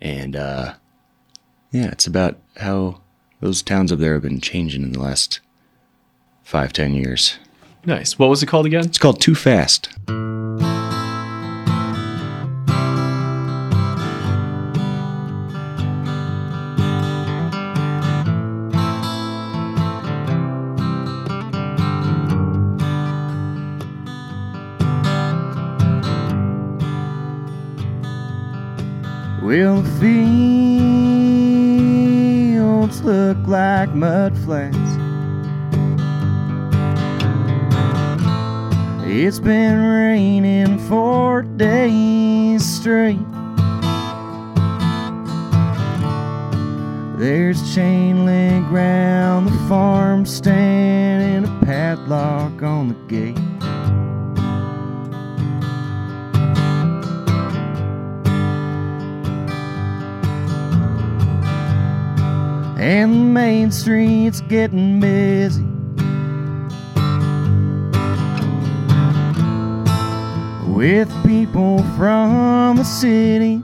And 0.00 0.34
uh, 0.34 0.74
yeah, 1.72 1.86
it's 1.90 2.06
about 2.06 2.36
how 2.58 3.00
those 3.40 3.62
towns 3.62 3.90
up 3.90 3.98
there 3.98 4.12
have 4.12 4.22
been 4.22 4.40
changing 4.40 4.82
in 4.82 4.92
the 4.92 5.00
last 5.00 5.40
five, 6.44 6.72
ten 6.72 6.94
years. 6.94 7.38
Nice. 7.84 8.18
What 8.18 8.28
was 8.28 8.42
it 8.42 8.46
called 8.46 8.66
again? 8.66 8.84
It's 8.84 8.98
called 8.98 9.20
Too 9.20 9.34
Fast. 9.34 9.88
Well, 29.42 29.82
fields 29.98 30.41
look 33.04 33.36
like 33.46 33.90
mud 33.90 34.36
flats. 34.38 34.76
It's 39.04 39.38
been 39.38 39.82
raining 39.82 40.78
four 40.88 41.42
days 41.42 42.64
straight. 42.64 43.18
There's 47.18 47.74
chain 47.74 48.24
link 48.24 48.70
round 48.70 49.48
the 49.48 49.68
farm 49.68 50.24
stand 50.24 51.22
and 51.22 51.46
a 51.46 51.66
padlock 51.66 52.62
on 52.62 52.88
the 52.88 52.94
gate. 53.06 53.41
And 62.82 63.12
the 63.12 63.18
main 63.18 63.70
street's 63.70 64.40
getting 64.40 64.98
busy. 64.98 65.62
With 70.66 71.08
people 71.24 71.78
from 71.96 72.78
the 72.78 72.84
city 72.84 73.62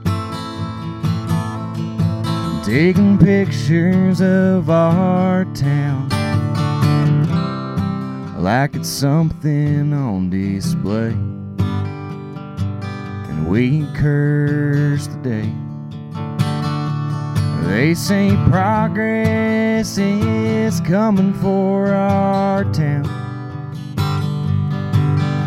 taking 2.63 3.17
pictures 3.17 4.21
of 4.21 4.69
our 4.69 5.43
town 5.53 6.07
like 8.39 8.73
it's 8.73 8.87
something 8.87 9.91
on 9.91 10.29
display. 10.29 11.11
And 13.29 13.49
we 13.49 13.85
curse 13.95 15.07
the 15.07 15.17
day. 15.17 15.68
They 17.69 17.93
say 17.93 18.35
progress 18.49 19.99
is 19.99 20.81
coming 20.81 21.35
for 21.35 21.93
our 21.93 22.63
town. 22.73 23.05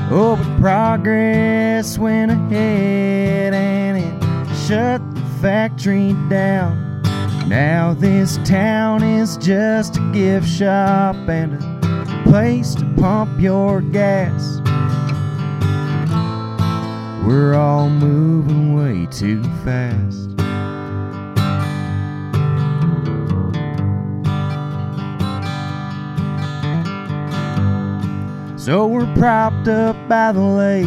Oh, 0.08 0.36
but 0.36 0.60
progress 0.60 1.98
went 1.98 2.30
ahead 2.30 3.54
and 3.54 3.98
it 3.98 4.56
shut 4.68 5.02
the 5.14 5.20
factory 5.42 6.12
down. 6.30 7.02
Now 7.48 7.92
this 7.92 8.38
town 8.44 9.02
is 9.02 9.36
just 9.36 9.96
a 9.96 10.10
gift 10.12 10.48
shop 10.48 11.16
and 11.28 11.54
a 11.54 12.22
place 12.22 12.76
to 12.76 12.84
pump 12.98 13.40
your 13.40 13.80
gas. 13.80 14.60
We're 17.26 17.54
all 17.54 17.90
moving 17.90 18.76
way 18.76 19.06
too 19.10 19.42
fast. 19.64 20.32
So 28.64 28.86
we're 28.86 29.12
propped 29.16 29.66
up 29.66 29.96
by 30.08 30.30
the 30.30 30.40
lake, 30.40 30.86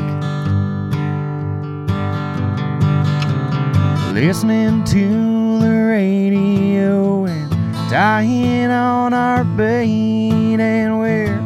listening 4.13 4.86
to 4.86 5.60
the 5.60 5.86
radio 5.89 7.25
and 7.25 7.51
tying 7.89 8.72
on 8.72 9.13
our 9.13 9.44
bait, 9.44 10.58
and 10.58 11.00
we're 11.00 11.38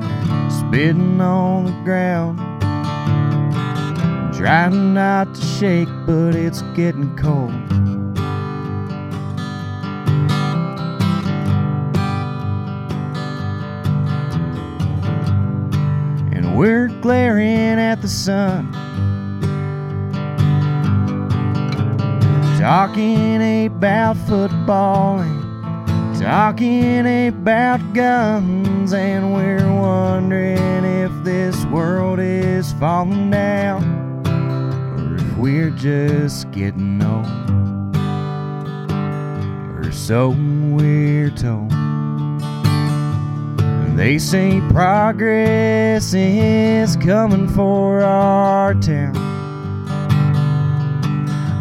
spitting 0.51 1.19
on 1.19 1.65
the 1.65 1.71
ground, 1.83 2.38
trying 4.36 4.93
not 4.93 5.33
to 5.33 5.41
shake, 5.41 5.89
but 6.05 6.36
it's 6.36 6.62
getting 6.75 7.15
cold. 7.15 7.88
We're 16.60 16.89
glaring 17.00 17.80
at 17.80 18.01
the 18.01 18.08
sun. 18.10 18.70
talking 22.60 23.68
about 23.68 24.18
football 24.28 25.20
and 25.20 26.22
talking 26.22 27.28
about 27.30 27.80
guns, 27.94 28.92
and 28.92 29.34
we're 29.34 29.74
wondering 29.74 30.84
if 30.84 31.12
this 31.24 31.63
world 31.68 32.20
is 32.20 32.74
falling 32.74 33.32
down 33.32 33.82
or 34.28 35.16
if 35.16 35.38
we're 35.38 35.70
just 35.70 36.51
getting 36.51 37.01
old. 37.01 37.25
Or 39.78 39.89
so 39.94 40.36
we're 40.75 41.30
told. 41.30 41.78
They 44.00 44.18
say 44.18 44.62
progress 44.70 46.13
is 46.13 46.96
coming 46.96 47.50
for 47.50 48.00
our 48.00 48.74
town. 48.75 49.12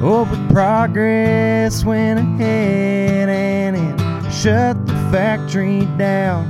Oh, 0.01 0.25
but 0.25 0.55
progress 0.55 1.85
went 1.85 2.21
ahead 2.21 3.29
and 3.29 3.77
it 3.77 4.33
shut 4.33 4.87
the 4.87 4.93
factory 5.11 5.81
down. 5.99 6.47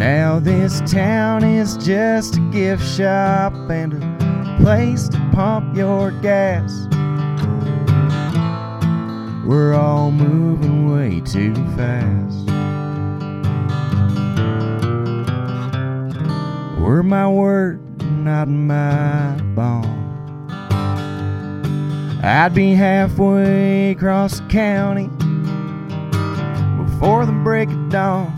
Now 0.00 0.40
this 0.40 0.80
town 0.90 1.44
is 1.44 1.76
just 1.76 2.38
a 2.38 2.40
gift 2.50 2.84
shop 2.84 3.52
and 3.70 4.02
a 4.02 4.58
place 4.60 5.08
to 5.10 5.18
pump 5.32 5.76
your 5.76 6.10
gas. 6.20 6.88
We're 9.46 9.74
all 9.74 10.10
moving 10.10 10.90
way 10.92 11.20
too 11.20 11.54
fast. 11.76 12.71
Were 16.82 17.04
my 17.04 17.28
word, 17.28 17.80
not 18.02 18.48
my 18.48 19.36
bond. 19.54 19.86
I'd 22.24 22.52
be 22.52 22.74
halfway 22.74 23.92
across 23.92 24.40
the 24.40 24.46
county 24.48 25.06
before 26.84 27.24
the 27.24 27.40
break 27.44 27.68
of 27.68 27.88
dawn. 27.88 28.32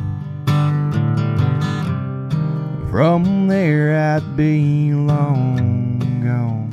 From 2.91 3.49
there, 3.49 4.15
I'd 4.15 4.37
be 4.37 4.93
long 4.93 6.01
gone. 6.23 6.71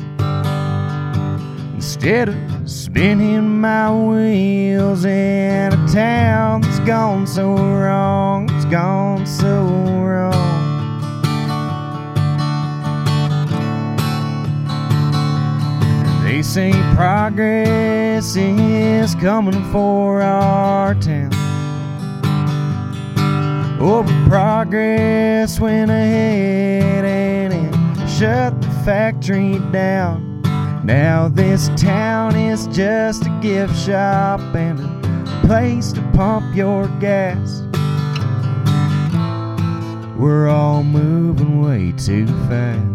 Instead 1.76 2.28
of 2.28 2.70
spinning 2.70 3.62
my 3.62 3.90
wheels 3.94 5.06
in 5.06 5.72
a 5.72 5.88
town 5.88 6.62
that's 6.62 6.80
gone 6.80 7.26
so 7.26 7.56
wrong, 7.56 8.50
it's 8.56 8.66
gone 8.66 9.26
so 9.26 9.64
wrong. 10.04 10.61
Say 16.54 16.74
progress 16.98 18.36
is 18.36 19.16
coming 19.16 19.64
for 19.72 20.22
our 20.22 20.94
town. 20.96 21.30
Oh, 23.80 24.04
progress 24.28 25.62
went 25.62 25.90
ahead 25.90 27.06
and 27.06 27.54
it 27.54 28.10
shut 28.10 28.62
the 28.62 28.68
factory 28.84 29.60
down. 29.72 30.42
Now 30.84 31.30
this 31.30 31.70
town 31.78 32.36
is 32.36 32.68
just 32.68 33.28
a 33.28 33.40
gift 33.42 33.78
shop 33.78 34.42
and 34.54 34.78
a 34.78 35.48
place 35.48 35.94
to 35.94 36.02
pump 36.12 36.54
your 36.54 36.90
gas. 37.00 37.62
We're 40.20 40.50
all 40.50 40.84
moving 40.84 41.62
way 41.62 41.94
too 41.94 42.28
fast. 42.50 42.91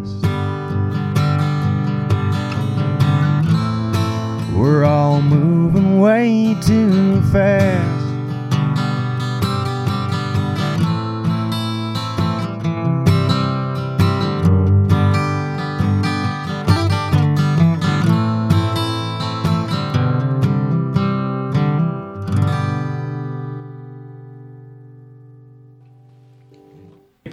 We're 4.56 4.84
all 4.84 5.20
moving 5.20 6.00
way 6.00 6.56
too 6.62 7.20
fast. 7.30 8.06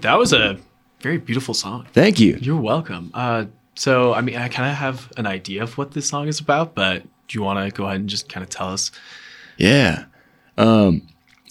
That 0.02 0.20
was 0.20 0.34
a 0.34 0.60
very 1.00 1.18
beautiful 1.18 1.54
song. 1.54 1.88
Thank 1.94 2.20
you. 2.20 2.38
You're 2.42 2.60
welcome. 2.60 3.12
Uh, 3.14 3.46
so, 3.76 4.14
I 4.14 4.20
mean, 4.20 4.36
I 4.36 4.50
kind 4.50 4.70
of 4.70 4.76
have 4.76 5.12
an 5.16 5.26
idea 5.26 5.64
of 5.64 5.78
what 5.78 5.92
this 5.92 6.08
song 6.08 6.28
is 6.28 6.42
about, 6.42 6.76
but 6.76 7.04
do 7.28 7.38
you 7.38 7.44
want 7.44 7.66
to 7.66 7.76
go 7.76 7.86
ahead 7.86 8.00
and 8.00 8.10
just 8.10 8.30
kind 8.30 8.44
of 8.44 8.50
tell 8.50 8.70
us? 8.70 8.92
Yeah. 9.58 10.06
Um, 10.58 11.02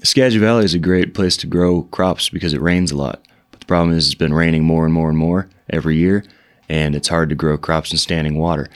Skagit 0.02 0.40
Valley 0.40 0.64
is 0.64 0.74
a 0.74 0.78
great 0.78 1.14
place 1.14 1.36
to 1.38 1.46
grow 1.46 1.82
crops 1.82 2.28
because 2.28 2.52
it 2.52 2.60
rains 2.60 2.90
a 2.90 2.96
lot. 2.96 3.24
But 3.50 3.60
the 3.60 3.66
problem 3.66 3.96
is 3.96 4.06
it's 4.06 4.14
been 4.14 4.34
raining 4.34 4.64
more 4.64 4.84
and 4.84 4.92
more 4.92 5.08
and 5.08 5.18
more 5.18 5.48
every 5.70 5.96
year, 5.96 6.24
and 6.68 6.94
it's 6.96 7.08
hard 7.08 7.28
to 7.28 7.34
grow 7.34 7.56
crops 7.56 7.92
in 7.92 7.98
standing 7.98 8.38
water. 8.38 8.68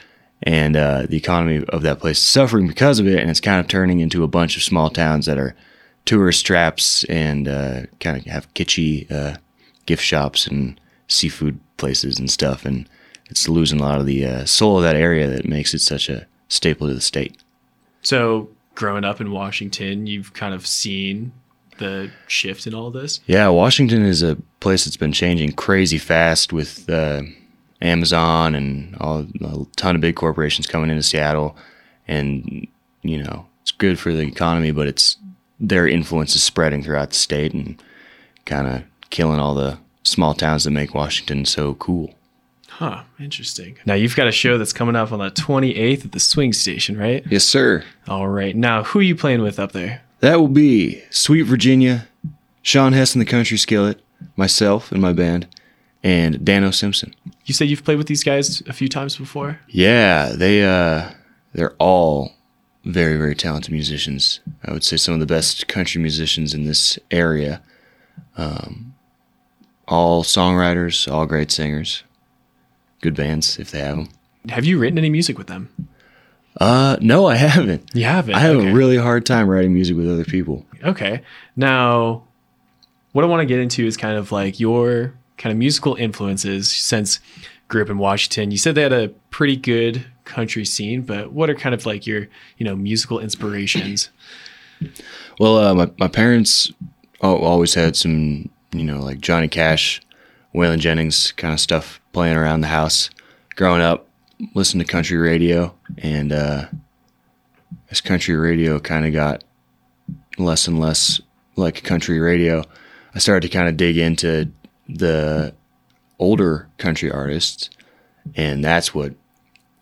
And 0.43 0.77
uh, 0.77 1.07
the 1.09 1.17
economy 1.17 1.65
of 1.71 1.83
that 1.83 1.99
place 1.99 2.19
is 2.19 2.25
suffering 2.25 2.69
because 2.69 3.01
of 3.01 3.07
it, 3.07 3.19
and 3.19 3.31
it's 3.31 3.41
kind 3.41 3.59
of 3.59 3.69
turning 3.69 4.01
into 4.01 4.23
a 4.23 4.29
bunch 4.29 4.57
of 4.57 4.63
small 4.63 4.91
towns 4.91 5.27
that 5.27 5.39
are 5.39 5.57
tourist 6.05 6.47
traps 6.47 7.05
and 7.05 7.49
uh, 7.49 7.83
kind 8.01 8.19
of 8.19 8.25
have 8.27 8.53
kitschy 8.55 9.11
uh, 9.11 9.37
gift 9.87 10.05
shops 10.05 10.47
and 10.47 10.81
seafood 11.09 11.59
places 11.77 12.19
and 12.19 12.31
stuff. 12.31 12.65
And 12.65 12.89
it's 13.29 13.49
losing 13.49 13.81
a 13.81 13.83
lot 13.83 13.99
of 13.99 14.07
the 14.07 14.25
uh, 14.25 14.45
soul 14.45 14.77
of 14.77 14.85
that 14.85 14.95
area 14.95 15.27
that 15.27 15.49
makes 15.49 15.75
it 15.75 15.81
such 15.81 16.09
a 16.09 16.27
staple 16.49 16.89
to 16.89 16.95
the 16.95 17.01
state. 17.01 17.37
So, 18.03 18.49
growing 18.75 19.05
up 19.05 19.21
in 19.21 19.33
Washington, 19.33 20.07
you've 20.07 20.33
kind 20.33 20.55
of 20.55 20.67
seen 20.67 21.33
the 21.79 22.11
shift 22.27 22.67
in 22.67 22.75
all 22.75 22.91
this. 22.91 23.21
Yeah, 23.27 23.49
Washington 23.49 24.03
is 24.03 24.23
a 24.23 24.37
place 24.61 24.85
that's 24.85 24.97
been 24.97 25.13
changing 25.13 25.53
crazy 25.53 25.99
fast 25.99 26.53
with 26.53 26.89
uh, 26.89 27.23
Amazon 27.83 28.55
and 28.55 28.97
all, 28.97 29.27
a 29.41 29.67
ton 29.77 29.95
of 29.95 30.01
big 30.01 30.17
corporations 30.17 30.67
coming 30.67 30.91
into 30.91 31.03
Seattle, 31.03 31.57
and 32.09 32.67
you 33.03 33.23
know 33.23 33.47
it's 33.63 33.73
good 33.73 33.99
for 33.99 34.13
the 34.13 34.21
economy, 34.21 34.71
but 34.71 34.87
it's 34.87 35.17
their 35.59 35.87
influence 35.87 36.35
is 36.37 36.43
spreading 36.43 36.83
throughout 36.83 37.11
the 37.11 37.17
state 37.17 37.53
and 37.55 37.83
kind 38.45 38.67
of 38.67 38.83
killing 39.11 39.41
all 39.41 39.55
the 39.55 39.79
small 40.03 40.35
towns 40.35 40.65
that 40.65 40.71
make 40.71 40.95
Washington 40.95 41.45
so 41.45 41.75
cool. 41.75 42.15
Huh, 42.79 43.05
interesting. 43.19 43.79
Now 43.87 43.95
you've 43.95 44.17
got 44.17 44.29
a 44.29 44.33
show 44.33 44.59
that's 44.59 44.75
coming 44.75 44.97
up 44.97 45.11
on 45.11 45.19
the 45.19 45.31
28th 45.31 46.05
at 46.05 46.12
the 46.12 46.21
Swing 46.21 46.53
Station, 46.53 46.99
right? 46.99 47.25
Yes, 47.31 47.45
sir. 47.45 47.83
All 48.07 48.29
right. 48.29 48.55
Now, 48.55 48.83
who 48.83 48.99
are 48.99 49.03
you 49.03 49.17
playing 49.17 49.41
with 49.41 49.59
up 49.59 49.73
there? 49.73 50.03
That 50.21 50.39
will 50.39 50.49
be 50.49 51.03
Sweet 51.09 51.43
Virginia, 51.45 52.07
Sean 52.61 52.93
Hess 52.93 53.15
and 53.15 53.23
the 53.23 53.27
Country 53.27 53.57
Skillet, 53.57 54.03
myself 54.37 54.93
and 54.93 55.01
my 55.01 55.15
band, 55.15 55.47
and 56.03 56.45
Dano 56.45 56.71
Simpson. 56.71 57.15
You 57.47 57.55
said 57.55 57.69
you've 57.69 57.83
played 57.83 57.97
with 57.97 58.09
these 58.09 58.23
guys 58.23 58.61
a 58.69 58.75
few 58.75 58.91
times 58.91 59.17
before. 59.17 59.59
Yeah, 59.69 60.33
they 60.37 60.62
uh, 60.62 61.12
they're 61.55 61.75
all 61.79 62.35
very 62.85 63.17
very 63.17 63.35
talented 63.35 63.73
musicians. 63.73 64.41
I 64.62 64.73
would 64.73 64.85
say 64.85 64.99
some 64.99 65.15
of 65.15 65.21
the 65.21 65.27
best 65.27 65.67
country 65.67 66.03
musicians 66.03 66.53
in 66.53 66.65
this 66.65 66.99
area. 67.11 67.62
Um, 68.37 68.93
all 69.89 70.23
songwriters, 70.25 71.11
all 71.11 71.25
great 71.25 71.51
singers, 71.51 72.03
good 73.01 73.15
bands 73.15 73.59
if 73.59 73.71
they 73.71 73.81
have 73.81 73.97
them. 73.97 74.09
Have 74.49 74.65
you 74.65 74.79
written 74.79 74.99
any 74.99 75.11
music 75.11 75.39
with 75.39 75.47
them? 75.47 75.69
Uh, 76.61 76.97
no, 77.01 77.27
I 77.27 77.37
haven't. 77.37 77.91
You 77.95 78.05
haven't. 78.05 78.35
I 78.35 78.41
have 78.41 78.57
okay. 78.57 78.71
a 78.71 78.73
really 78.73 78.97
hard 78.97 79.27
time 79.27 79.49
writing 79.49 79.75
music 79.75 79.97
with 79.97 80.11
other 80.11 80.25
people. 80.25 80.65
Okay. 80.83 81.23
Now, 81.55 82.25
what 83.13 83.25
I 83.25 83.29
want 83.29 83.41
to 83.41 83.47
get 83.47 83.59
into 83.59 83.87
is 83.87 83.97
kind 83.97 84.17
of 84.17 84.33
like 84.33 84.59
your 84.59 85.15
kind 85.37 85.53
of 85.53 85.59
musical 85.59 85.95
influences 85.97 86.71
since 86.71 87.21
grew 87.69 87.83
up 87.83 87.91
in 87.91 87.99
Washington. 87.99 88.51
You 88.51 88.59
said 88.59 88.75
they 88.75 88.83
had 88.83 88.93
a 88.93 89.09
pretty 89.31 89.57
good 89.57 90.07
country 90.25 90.65
scene, 90.65 91.03
but 91.03 91.33
what 91.33 91.51
are 91.51 91.55
kind 91.55 91.75
of 91.75 91.85
like 91.85 92.07
your, 92.07 92.29
you 92.57 92.65
know, 92.65 92.77
musical 92.77 93.19
inspirations? 93.19 94.11
Well, 95.39 95.59
uh, 95.59 95.75
my 95.75 95.91
my 95.99 96.09
parents 96.09 96.73
always 97.21 97.75
had 97.75 97.95
some, 97.95 98.49
you 98.73 98.85
know, 98.85 99.01
like 99.01 99.21
Johnny 99.21 99.49
Cash, 99.49 100.01
Waylon 100.55 100.79
Jennings 100.79 101.33
kind 101.33 101.53
of 101.53 101.61
stuff 101.61 102.01
playing 102.16 102.35
around 102.35 102.62
the 102.62 102.66
house. 102.66 103.11
Growing 103.57 103.83
up, 103.83 104.09
listening 104.55 104.87
to 104.87 104.90
country 104.90 105.18
radio, 105.18 105.74
and 105.98 106.33
uh, 106.33 106.64
as 107.90 108.00
country 108.00 108.35
radio 108.35 108.81
kind 108.81 109.05
of 109.05 109.12
got 109.12 109.44
less 110.38 110.66
and 110.66 110.81
less 110.81 111.20
like 111.57 111.85
country 111.85 112.18
radio, 112.18 112.64
I 113.14 113.18
started 113.18 113.46
to 113.46 113.55
kind 113.55 113.68
of 113.68 113.76
dig 113.76 113.98
into 113.98 114.50
the 114.88 115.55
older 116.18 116.70
country 116.79 117.11
artists, 117.11 117.68
and 118.35 118.64
that's 118.64 118.94
what 118.94 119.12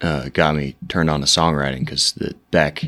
uh, 0.00 0.28
got 0.30 0.56
me 0.56 0.74
turned 0.88 1.10
on 1.10 1.20
to 1.20 1.26
songwriting 1.26 1.80
because 1.80 2.18
back 2.50 2.82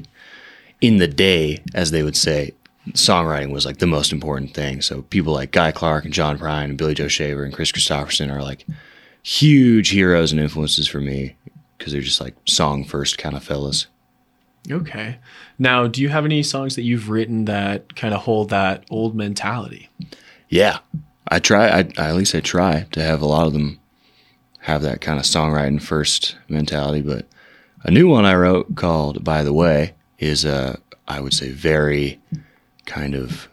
in 0.80 0.96
the 0.96 1.06
day, 1.06 1.62
as 1.72 1.92
they 1.92 2.02
would 2.02 2.16
say, 2.16 2.50
songwriting 2.94 3.52
was 3.52 3.64
like 3.64 3.78
the 3.78 3.86
most 3.86 4.10
important 4.10 4.54
thing. 4.54 4.82
So 4.82 5.02
people 5.02 5.34
like 5.34 5.52
Guy 5.52 5.70
Clark 5.70 6.04
and 6.04 6.12
John 6.12 6.36
Prine 6.36 6.64
and 6.64 6.76
Billy 6.76 6.94
Joe 6.94 7.06
Shaver 7.06 7.44
and 7.44 7.54
Kris 7.54 7.70
Kristofferson 7.70 8.28
are 8.28 8.42
like 8.42 8.66
huge 9.26 9.90
heroes 9.90 10.30
and 10.30 10.40
influences 10.40 10.86
for 10.86 11.00
me 11.00 11.34
because 11.76 11.92
they're 11.92 12.00
just 12.00 12.20
like 12.20 12.36
song 12.44 12.84
first 12.84 13.18
kind 13.18 13.34
of 13.34 13.42
fellas. 13.42 13.88
Okay. 14.70 15.18
Now, 15.58 15.88
do 15.88 16.00
you 16.00 16.10
have 16.10 16.24
any 16.24 16.44
songs 16.44 16.76
that 16.76 16.82
you've 16.82 17.10
written 17.10 17.44
that 17.46 17.96
kind 17.96 18.14
of 18.14 18.20
hold 18.20 18.50
that 18.50 18.84
old 18.88 19.16
mentality? 19.16 19.88
Yeah, 20.48 20.78
I 21.26 21.40
try. 21.40 21.66
I, 21.66 21.78
I 21.98 22.08
at 22.10 22.14
least 22.14 22.36
I 22.36 22.40
try 22.40 22.86
to 22.92 23.02
have 23.02 23.20
a 23.20 23.26
lot 23.26 23.48
of 23.48 23.52
them 23.52 23.80
have 24.60 24.82
that 24.82 25.00
kind 25.00 25.18
of 25.18 25.24
songwriting 25.24 25.82
first 25.82 26.36
mentality. 26.48 27.02
But 27.02 27.26
a 27.82 27.90
new 27.90 28.06
one 28.06 28.24
I 28.24 28.36
wrote 28.36 28.76
called 28.76 29.24
"By 29.24 29.42
the 29.42 29.52
Way" 29.52 29.94
is 30.20 30.44
a 30.44 30.78
I 31.08 31.18
would 31.20 31.34
say 31.34 31.50
very 31.50 32.20
kind 32.84 33.16
of 33.16 33.48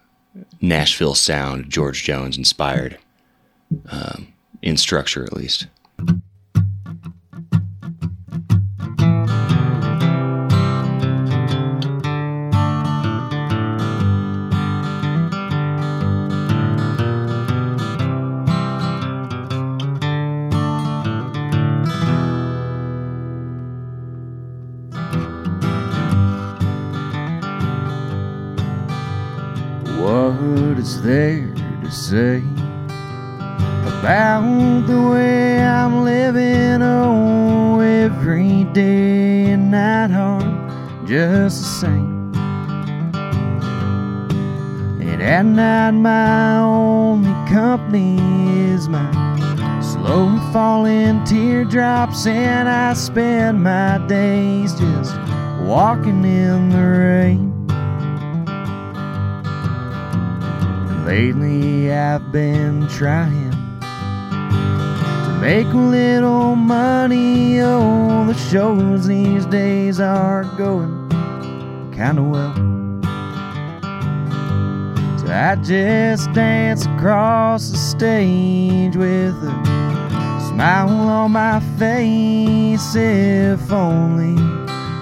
Nashville 0.62 1.16
sound, 1.16 1.72
George 1.72 2.04
Jones 2.04 2.38
inspired, 2.38 3.00
um, 3.90 4.33
in 4.64 4.78
structure 4.78 5.24
at 5.24 5.34
least. 5.34 5.68
Teardrops, 52.14 52.28
and 52.28 52.70
I 52.70 52.94
spend 52.94 53.64
my 53.64 53.98
days 54.08 54.74
just 54.74 55.16
walking 55.62 56.24
in 56.24 56.70
the 56.70 56.78
rain. 56.78 57.50
Lately 61.06 61.92
I've 61.92 62.32
been 62.32 62.88
trying 62.88 63.52
to 63.82 65.40
make 65.42 65.68
a 65.68 65.78
little 65.78 66.56
money. 66.56 67.60
Oh, 67.62 68.26
the 68.26 68.34
shows 68.34 69.08
these 69.08 69.46
days 69.46 70.00
are 70.00 70.44
going 70.58 71.10
kinda 71.94 72.24
well. 72.24 72.54
So 75.18 75.28
I 75.32 75.56
just 75.62 76.32
dance 76.34 76.86
across 76.86 77.70
the 77.70 77.78
stage 77.78 78.96
with 78.96 79.36
a 79.44 79.83
smile 80.54 81.10
on 81.10 81.32
my 81.32 81.60
face. 81.80 82.96
If 82.96 83.72
only 83.72 84.36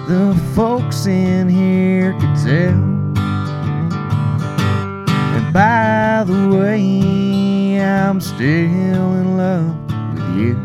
the 0.08 0.34
folks 0.54 1.06
in 1.06 1.48
here 1.48 2.12
could 2.14 2.36
tell. 2.36 2.82
And 5.36 5.52
by 5.52 6.24
the 6.26 6.56
way, 6.56 7.82
I'm 7.82 8.20
still 8.20 9.14
in 9.20 9.36
love 9.36 9.76
with 10.14 10.36
you. 10.38 10.56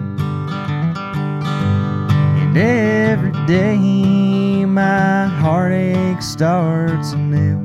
And 2.42 2.58
every 2.58 3.34
day 3.46 4.64
my 4.66 5.28
heartache 5.28 6.22
starts 6.22 7.12
anew. 7.12 7.60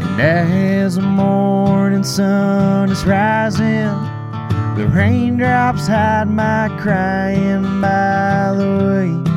And 0.00 0.20
as 0.20 0.96
the 0.96 1.02
morning 1.02 2.04
sun 2.04 2.90
is 2.90 3.04
rising, 3.04 4.07
the 4.78 4.86
raindrops 4.86 5.88
hide 5.88 6.28
my 6.28 6.68
crying. 6.80 7.80
By 7.80 8.54
the 8.56 8.70
way, 8.86 9.32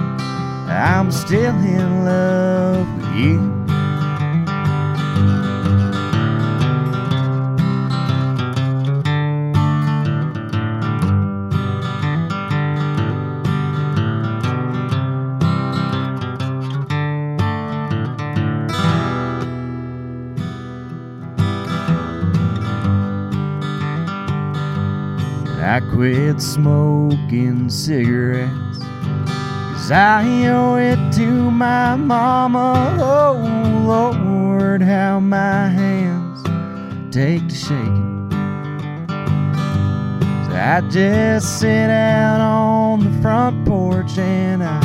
I'm 0.71 1.11
still 1.11 1.55
in 1.55 2.05
love 2.05 2.87
with 2.95 3.15
you. 3.15 3.50
I 25.71 25.79
quit 25.79 26.41
smoking 26.41 27.69
cigarettes. 27.69 28.79
Cause 28.79 29.89
I 29.89 30.45
owe 30.49 30.75
it 30.75 31.13
to 31.13 31.49
my 31.49 31.95
mama. 31.95 32.97
Oh 32.99 33.37
Lord, 33.85 34.81
how 34.81 35.21
my 35.21 35.69
hands 35.69 36.43
take 37.09 37.47
to 37.47 37.55
shaking. 37.55 38.27
So 40.45 40.57
I 40.57 40.81
just 40.89 41.61
sit 41.61 41.89
out 41.89 42.41
on 42.41 43.09
the 43.09 43.21
front 43.21 43.65
porch 43.65 44.17
and 44.17 44.61
I 44.61 44.77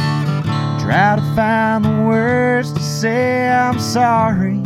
try 0.80 1.16
to 1.16 1.34
find 1.34 1.84
the 1.84 2.04
words 2.06 2.72
to 2.72 2.80
say 2.80 3.48
I'm 3.48 3.80
sorry. 3.80 4.62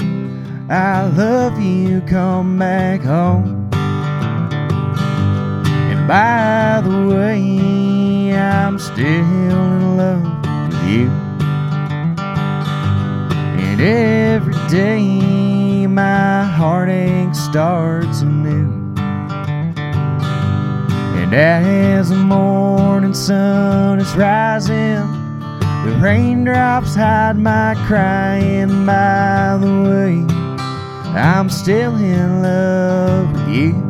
I 0.69 1.09
love 1.17 1.59
you, 1.59 2.03
come 2.03 2.59
back 2.59 3.01
home. 3.01 3.60
By 6.11 6.81
the 6.83 7.07
way, 7.07 8.35
I'm 8.35 8.81
still 8.81 9.07
in 9.07 9.97
love 9.97 10.25
with 10.69 10.91
you. 10.91 11.09
And 13.63 13.81
every 13.81 14.57
day 14.69 15.87
my 15.87 16.43
heartache 16.43 17.33
starts 17.37 18.23
anew. 18.23 18.73
And 21.23 21.33
as 21.33 22.09
the 22.09 22.17
morning 22.17 23.15
sun 23.15 24.01
is 24.01 24.13
rising, 24.17 25.07
the 25.85 25.97
raindrops 26.03 26.97
hide 26.97 27.39
my 27.39 27.77
crying. 27.87 28.85
By 28.85 29.59
the 29.61 29.83
way, 29.89 30.27
I'm 31.15 31.49
still 31.49 31.95
in 31.95 32.43
love 32.43 33.33
with 33.33 33.49
you. 33.55 33.90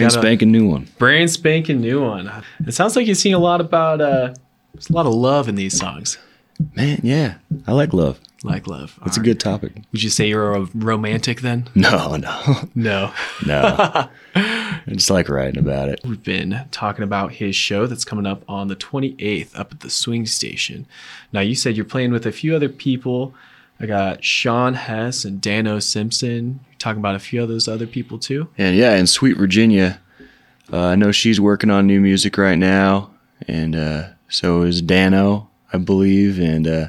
Brand 0.00 0.12
spanking 0.12 0.50
new 0.52 0.68
one. 0.68 0.88
Brand 0.98 1.30
spanking 1.30 1.80
new 1.80 2.02
one. 2.02 2.30
It 2.66 2.72
sounds 2.72 2.96
like 2.96 3.06
you 3.06 3.14
sing 3.14 3.34
a 3.34 3.38
lot 3.38 3.60
about 3.60 4.00
uh 4.00 4.34
there's 4.74 4.88
a 4.90 4.92
lot 4.92 5.06
of 5.06 5.14
love 5.14 5.48
in 5.48 5.54
these 5.54 5.78
songs. 5.78 6.18
Man, 6.74 7.00
yeah, 7.02 7.34
I 7.66 7.72
like 7.72 7.92
love. 7.92 8.20
Like 8.44 8.66
love. 8.66 8.98
It's 9.06 9.16
a 9.16 9.20
good 9.20 9.38
topic. 9.38 9.72
Would 9.92 10.02
you 10.02 10.10
say 10.10 10.28
you're 10.28 10.54
a 10.54 10.66
romantic 10.74 11.40
then? 11.40 11.68
No, 11.74 12.16
no, 12.16 12.68
No. 12.74 13.12
no. 13.46 14.08
I 14.34 14.80
just 14.88 15.10
like 15.10 15.28
writing 15.28 15.60
about 15.60 15.88
it. 15.88 16.00
We've 16.04 16.22
been 16.22 16.66
talking 16.72 17.04
about 17.04 17.32
his 17.34 17.54
show 17.54 17.86
that's 17.86 18.04
coming 18.04 18.26
up 18.26 18.42
on 18.48 18.66
the 18.68 18.74
28th 18.76 19.56
up 19.58 19.72
at 19.72 19.80
the 19.80 19.90
Swing 19.90 20.26
Station. 20.26 20.86
Now, 21.32 21.40
you 21.40 21.54
said 21.54 21.76
you're 21.76 21.84
playing 21.84 22.10
with 22.10 22.26
a 22.26 22.32
few 22.32 22.56
other 22.56 22.68
people. 22.68 23.32
I 23.78 23.86
got 23.86 24.24
Sean 24.24 24.74
Hess 24.74 25.24
and 25.24 25.40
Dano 25.40 25.78
Simpson. 25.78 26.60
Talking 26.82 26.98
about 26.98 27.14
a 27.14 27.20
few 27.20 27.40
of 27.40 27.48
those 27.48 27.68
other 27.68 27.86
people 27.86 28.18
too. 28.18 28.48
And 28.58 28.74
yeah, 28.76 28.94
and 28.94 29.08
Sweet 29.08 29.36
Virginia, 29.36 30.00
uh, 30.72 30.80
I 30.86 30.96
know 30.96 31.12
she's 31.12 31.40
working 31.40 31.70
on 31.70 31.86
new 31.86 32.00
music 32.00 32.36
right 32.36 32.58
now, 32.58 33.12
and 33.46 33.76
uh, 33.76 34.08
so 34.28 34.62
is 34.62 34.82
Dano, 34.82 35.48
I 35.72 35.78
believe, 35.78 36.40
and 36.40 36.66
uh, 36.66 36.88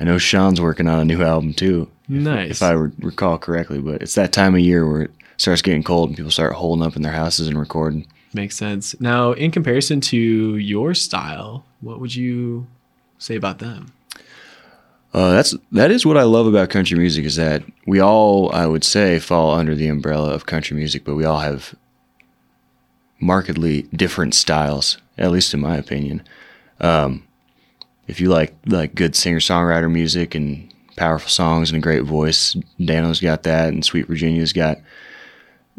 I 0.00 0.04
know 0.04 0.16
Sean's 0.16 0.62
working 0.62 0.88
on 0.88 0.98
a 1.00 1.04
new 1.04 1.22
album 1.22 1.52
too, 1.52 1.90
Nice. 2.08 2.52
if 2.52 2.62
I 2.62 2.70
re- 2.70 2.90
recall 3.00 3.36
correctly. 3.36 3.80
But 3.80 4.00
it's 4.00 4.14
that 4.14 4.32
time 4.32 4.54
of 4.54 4.60
year 4.60 4.90
where 4.90 5.02
it 5.02 5.10
starts 5.36 5.60
getting 5.60 5.82
cold 5.82 6.08
and 6.08 6.16
people 6.16 6.30
start 6.30 6.54
holding 6.54 6.82
up 6.82 6.96
in 6.96 7.02
their 7.02 7.12
houses 7.12 7.48
and 7.48 7.60
recording. 7.60 8.06
Makes 8.32 8.56
sense. 8.56 8.98
Now, 8.98 9.32
in 9.32 9.50
comparison 9.50 10.00
to 10.00 10.16
your 10.56 10.94
style, 10.94 11.66
what 11.82 12.00
would 12.00 12.14
you 12.14 12.66
say 13.18 13.36
about 13.36 13.58
them? 13.58 13.92
Uh, 15.14 15.32
that's 15.32 15.54
that 15.72 15.90
is 15.90 16.06
what 16.06 16.16
I 16.16 16.22
love 16.22 16.46
about 16.46 16.70
country 16.70 16.98
music 16.98 17.26
is 17.26 17.36
that 17.36 17.62
we 17.86 18.00
all, 18.00 18.50
I 18.52 18.66
would 18.66 18.84
say, 18.84 19.18
fall 19.18 19.52
under 19.52 19.74
the 19.74 19.88
umbrella 19.88 20.30
of 20.30 20.46
country 20.46 20.76
music, 20.76 21.04
but 21.04 21.14
we 21.14 21.24
all 21.24 21.40
have 21.40 21.74
markedly 23.20 23.82
different 23.94 24.34
styles 24.34 24.98
at 25.18 25.30
least 25.30 25.54
in 25.54 25.60
my 25.60 25.76
opinion. 25.76 26.22
Um, 26.80 27.26
if 28.06 28.20
you 28.20 28.28
like 28.28 28.54
like 28.66 28.94
good 28.94 29.14
singer 29.14 29.38
songwriter 29.38 29.90
music 29.90 30.34
and 30.34 30.72
powerful 30.96 31.30
songs 31.30 31.70
and 31.70 31.78
a 31.78 31.80
great 31.80 32.04
voice, 32.04 32.56
Dano's 32.82 33.20
got 33.20 33.44
that, 33.44 33.68
and 33.68 33.84
Sweet 33.84 34.06
Virginia's 34.06 34.52
got 34.52 34.78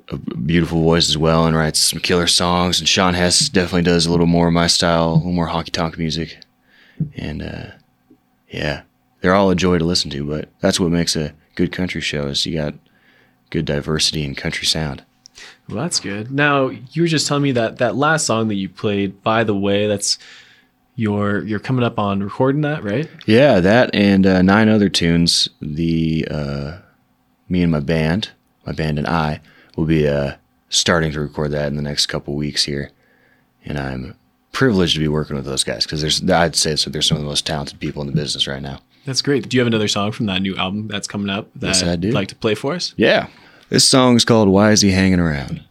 a 0.09 0.17
beautiful 0.17 0.81
voice 0.81 1.07
as 1.09 1.17
well 1.17 1.45
and 1.45 1.55
writes 1.55 1.79
some 1.79 1.99
killer 1.99 2.27
songs. 2.27 2.79
And 2.79 2.87
Sean 2.87 3.13
Hess 3.13 3.49
definitely 3.49 3.83
does 3.83 4.05
a 4.05 4.11
little 4.11 4.25
more 4.25 4.47
of 4.47 4.53
my 4.53 4.67
style, 4.67 5.11
a 5.11 5.15
little 5.15 5.31
more 5.33 5.49
honky 5.49 5.71
tonk 5.71 5.97
music. 5.97 6.39
And 7.15 7.41
uh, 7.41 7.65
yeah, 8.49 8.83
they're 9.23 9.33
all 9.33 9.49
a 9.49 9.55
joy 9.55 9.79
to 9.79 9.85
listen 9.85 10.11
to. 10.11 10.23
But 10.25 10.49
that's 10.59 10.79
what 10.79 10.91
makes 10.91 11.15
a 11.15 11.33
good 11.55 11.71
country 11.71 12.01
show 12.01 12.27
is 12.27 12.45
you 12.45 12.57
got 12.57 12.75
good 13.49 13.65
diversity 13.65 14.23
in 14.23 14.35
country 14.35 14.67
sound. 14.67 15.03
Well, 15.67 15.81
that's 15.81 15.99
good. 15.99 16.29
Now 16.29 16.67
you 16.67 17.01
were 17.01 17.07
just 17.07 17.25
telling 17.25 17.41
me 17.41 17.53
that 17.53 17.77
that 17.77 17.95
last 17.95 18.27
song 18.27 18.49
that 18.49 18.55
you 18.55 18.69
played. 18.69 19.23
By 19.23 19.45
the 19.45 19.55
way, 19.55 19.87
that's 19.87 20.19
you're 20.95 21.43
you're 21.45 21.59
coming 21.59 21.85
up 21.85 21.97
on 21.97 22.21
recording 22.21 22.61
that, 22.61 22.83
right? 22.83 23.09
Yeah, 23.25 23.61
that 23.61 23.95
and 23.95 24.27
uh, 24.27 24.41
nine 24.41 24.67
other 24.67 24.89
tunes. 24.89 25.49
The 25.61 26.27
uh, 26.29 26.77
me 27.47 27.63
and 27.63 27.71
my 27.71 27.79
band, 27.79 28.31
my 28.65 28.73
band 28.73 28.97
and 28.97 29.07
I, 29.07 29.39
will 29.77 29.85
be 29.85 30.07
uh, 30.07 30.33
starting 30.67 31.13
to 31.13 31.21
record 31.21 31.51
that 31.51 31.67
in 31.67 31.77
the 31.77 31.81
next 31.81 32.07
couple 32.07 32.35
weeks 32.35 32.65
here, 32.65 32.91
and 33.63 33.79
I'm 33.79 34.17
privileged 34.51 34.93
to 34.95 34.99
be 34.99 35.07
working 35.07 35.37
with 35.37 35.45
those 35.45 35.63
guys 35.63 35.85
because 35.85 36.01
there's 36.01 36.29
I'd 36.29 36.57
say 36.57 36.75
so. 36.75 36.89
They're 36.89 37.01
some 37.01 37.17
of 37.17 37.23
the 37.23 37.29
most 37.29 37.47
talented 37.47 37.79
people 37.79 38.01
in 38.01 38.07
the 38.07 38.13
business 38.13 38.47
right 38.47 38.61
now. 38.61 38.79
That's 39.05 39.21
great. 39.21 39.49
Do 39.49 39.57
you 39.57 39.61
have 39.61 39.67
another 39.67 39.87
song 39.87 40.11
from 40.13 40.27
that 40.27 40.41
new 40.41 40.55
album 40.55 40.87
that's 40.87 41.07
coming 41.07 41.29
up 41.29 41.49
that 41.55 41.67
Yes, 41.67 41.83
I 41.83 41.95
do. 41.97 42.07
you'd 42.07 42.13
like 42.13 42.29
to 42.29 42.35
play 42.35 42.55
for 42.55 42.73
us? 42.73 42.93
Yeah, 42.95 43.27
this 43.69 43.87
song 43.87 44.15
is 44.15 44.23
called 44.25 44.47
"Why 44.47 44.71
Is 44.71 44.81
He 44.81 44.91
Hanging 44.91 45.19
Around." 45.19 45.61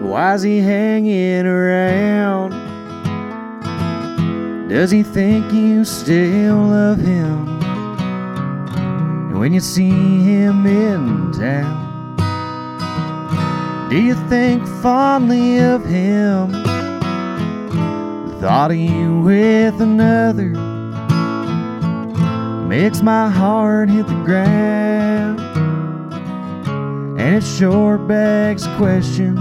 Why's 0.00 0.42
he 0.42 0.58
hanging 0.58 1.46
around? 1.46 1.79
Does 4.70 4.92
he 4.92 5.02
think 5.02 5.52
you 5.52 5.84
still 5.84 6.56
love 6.56 7.00
him? 7.00 7.58
And 9.28 9.40
when 9.40 9.52
you 9.52 9.58
see 9.58 9.90
him 9.90 10.64
in 10.64 11.32
town, 11.32 12.16
do 13.90 14.00
you 14.00 14.14
think 14.28 14.64
fondly 14.80 15.58
of 15.58 15.84
him? 15.84 16.52
Thought 18.40 18.70
of 18.70 18.76
you 18.76 19.22
with 19.22 19.80
another 19.80 20.50
makes 22.68 23.02
my 23.02 23.28
heart 23.28 23.90
hit 23.90 24.06
the 24.06 24.22
ground. 24.24 25.40
And 27.20 27.34
it 27.34 27.42
sure 27.42 27.98
begs 27.98 28.62
the 28.62 28.76
question 28.76 29.34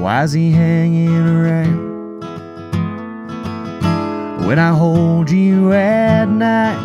Why's 0.00 0.32
he 0.32 0.50
hanging 0.50 1.16
around? 1.16 1.83
When 4.46 4.58
I 4.58 4.72
hold 4.76 5.30
you 5.30 5.72
at 5.72 6.26
night, 6.26 6.76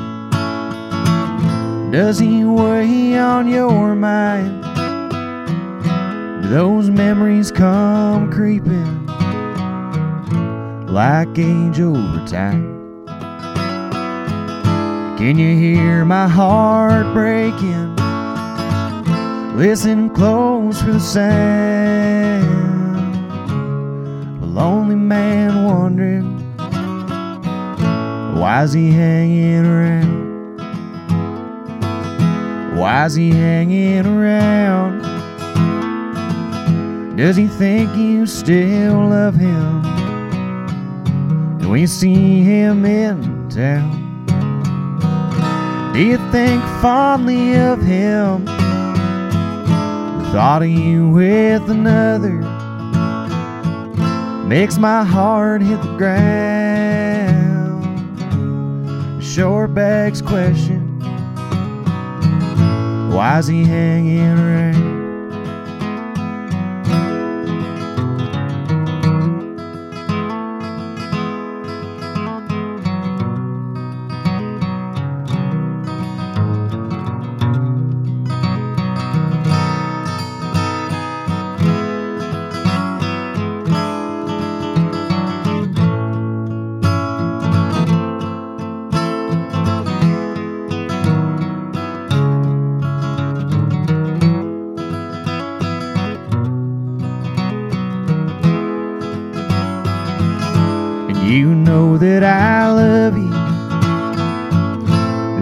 does 1.91 2.17
he 2.17 2.45
weigh 2.45 3.19
on 3.19 3.49
your 3.49 3.95
mind? 3.95 4.63
Do 6.41 6.47
those 6.47 6.89
memories 6.89 7.51
come 7.51 8.31
creeping 8.31 9.05
like 10.87 11.37
age 11.37 11.81
over 11.81 12.25
time? 12.25 12.79
Can 15.17 15.37
you 15.37 15.53
hear 15.57 16.05
my 16.05 16.29
heart 16.29 17.13
breaking? 17.13 17.97
Listen 19.57 20.09
close 20.11 20.81
for 20.81 20.93
the 20.93 20.99
sound. 21.01 22.45
A 24.41 24.45
lonely 24.45 24.95
man 24.95 25.65
wondering 25.65 26.28
why's 28.37 28.73
he 28.73 28.91
hanging 28.91 29.65
around? 29.65 30.29
Why's 32.77 33.15
he 33.15 33.31
hanging 33.31 34.05
around? 34.05 35.01
Does 37.17 37.35
he 37.35 37.47
think 37.47 37.95
you 37.97 38.25
still 38.25 39.09
love 39.09 39.35
him? 39.35 39.83
When 41.69 41.81
you 41.81 41.87
see 41.87 42.41
him 42.41 42.85
in 42.85 43.49
town, 43.49 44.25
do 45.93 45.99
you 45.99 46.17
think 46.31 46.63
fondly 46.81 47.57
of 47.57 47.81
him? 47.81 48.45
The 48.45 50.29
thought 50.31 50.61
of 50.61 50.69
you 50.69 51.09
with 51.09 51.69
another 51.69 52.39
makes 54.47 54.77
my 54.77 55.03
heart 55.03 55.61
hit 55.61 55.81
the 55.81 55.97
ground. 55.97 56.68
Sure 59.29 59.67
begs 59.67 60.23
question 60.23 60.99
why's 63.13 63.45
he 63.45 63.63
hanging 63.63 64.39
around? 64.39 64.88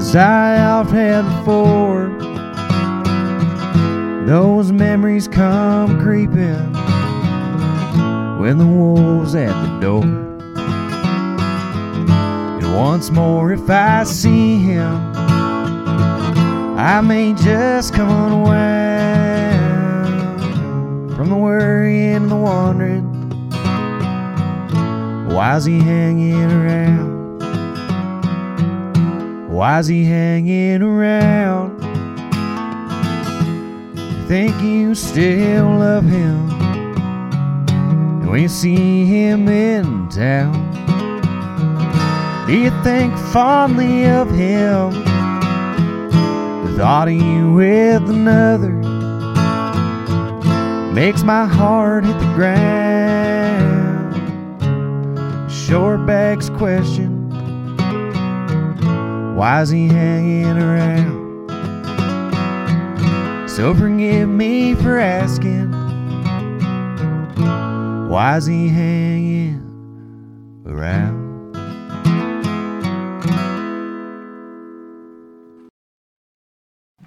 As 0.07 0.15
I 0.15 0.61
oft 0.61 0.91
had 0.91 1.23
before 1.23 2.07
Those 4.25 4.71
memories 4.71 5.27
come 5.27 6.01
creeping 6.01 6.71
When 8.39 8.57
the 8.57 8.65
wolf's 8.65 9.35
at 9.35 9.51
the 9.51 9.79
door 9.81 10.05
And 12.55 12.73
once 12.73 13.11
more 13.11 13.51
if 13.51 13.69
I 13.69 14.05
see 14.05 14.59
him 14.59 14.95
I 16.77 17.01
may 17.01 17.33
just 17.33 17.93
come 17.93 18.09
unwound 18.09 18.77
From 21.17 21.27
the 21.27 21.35
worry 21.35 22.13
and 22.13 22.31
the 22.31 22.35
wandering 22.37 23.11
Why's 25.27 25.65
he 25.65 25.81
hanging 25.81 26.49
around? 26.49 27.06
Why's 29.57 29.87
he 29.87 30.05
hanging 30.05 30.83
around? 30.83 31.79
Think 34.27 34.53
you 34.61 34.93
still 34.93 35.79
love 35.79 36.03
him? 36.03 36.47
When 38.27 38.39
you 38.39 38.49
see 38.49 39.03
him 39.05 39.47
in 39.47 40.09
town, 40.09 40.53
do 42.45 42.55
you 42.55 42.69
think 42.83 43.17
fondly 43.33 44.05
of 44.05 44.29
him? 44.29 44.91
The 46.63 46.75
thought 46.77 47.07
of 47.07 47.15
you 47.15 47.53
with 47.53 48.07
another 48.11 48.73
makes 50.93 51.23
my 51.23 51.47
heart 51.47 52.05
hit 52.05 52.19
the 52.19 52.33
ground 52.35 52.77
sure 55.51 55.97
begs 55.97 56.51
question 56.51 57.06
why's 59.37 59.69
he 59.69 59.87
hanging 59.87 60.57
around 60.57 61.47
so 63.47 63.71
forgive 63.75 64.27
me 64.27 64.73
for 64.73 64.97
asking 64.97 65.71
why's 68.09 68.47
he 68.47 68.67
hanging 68.67 69.61
around 70.65 71.27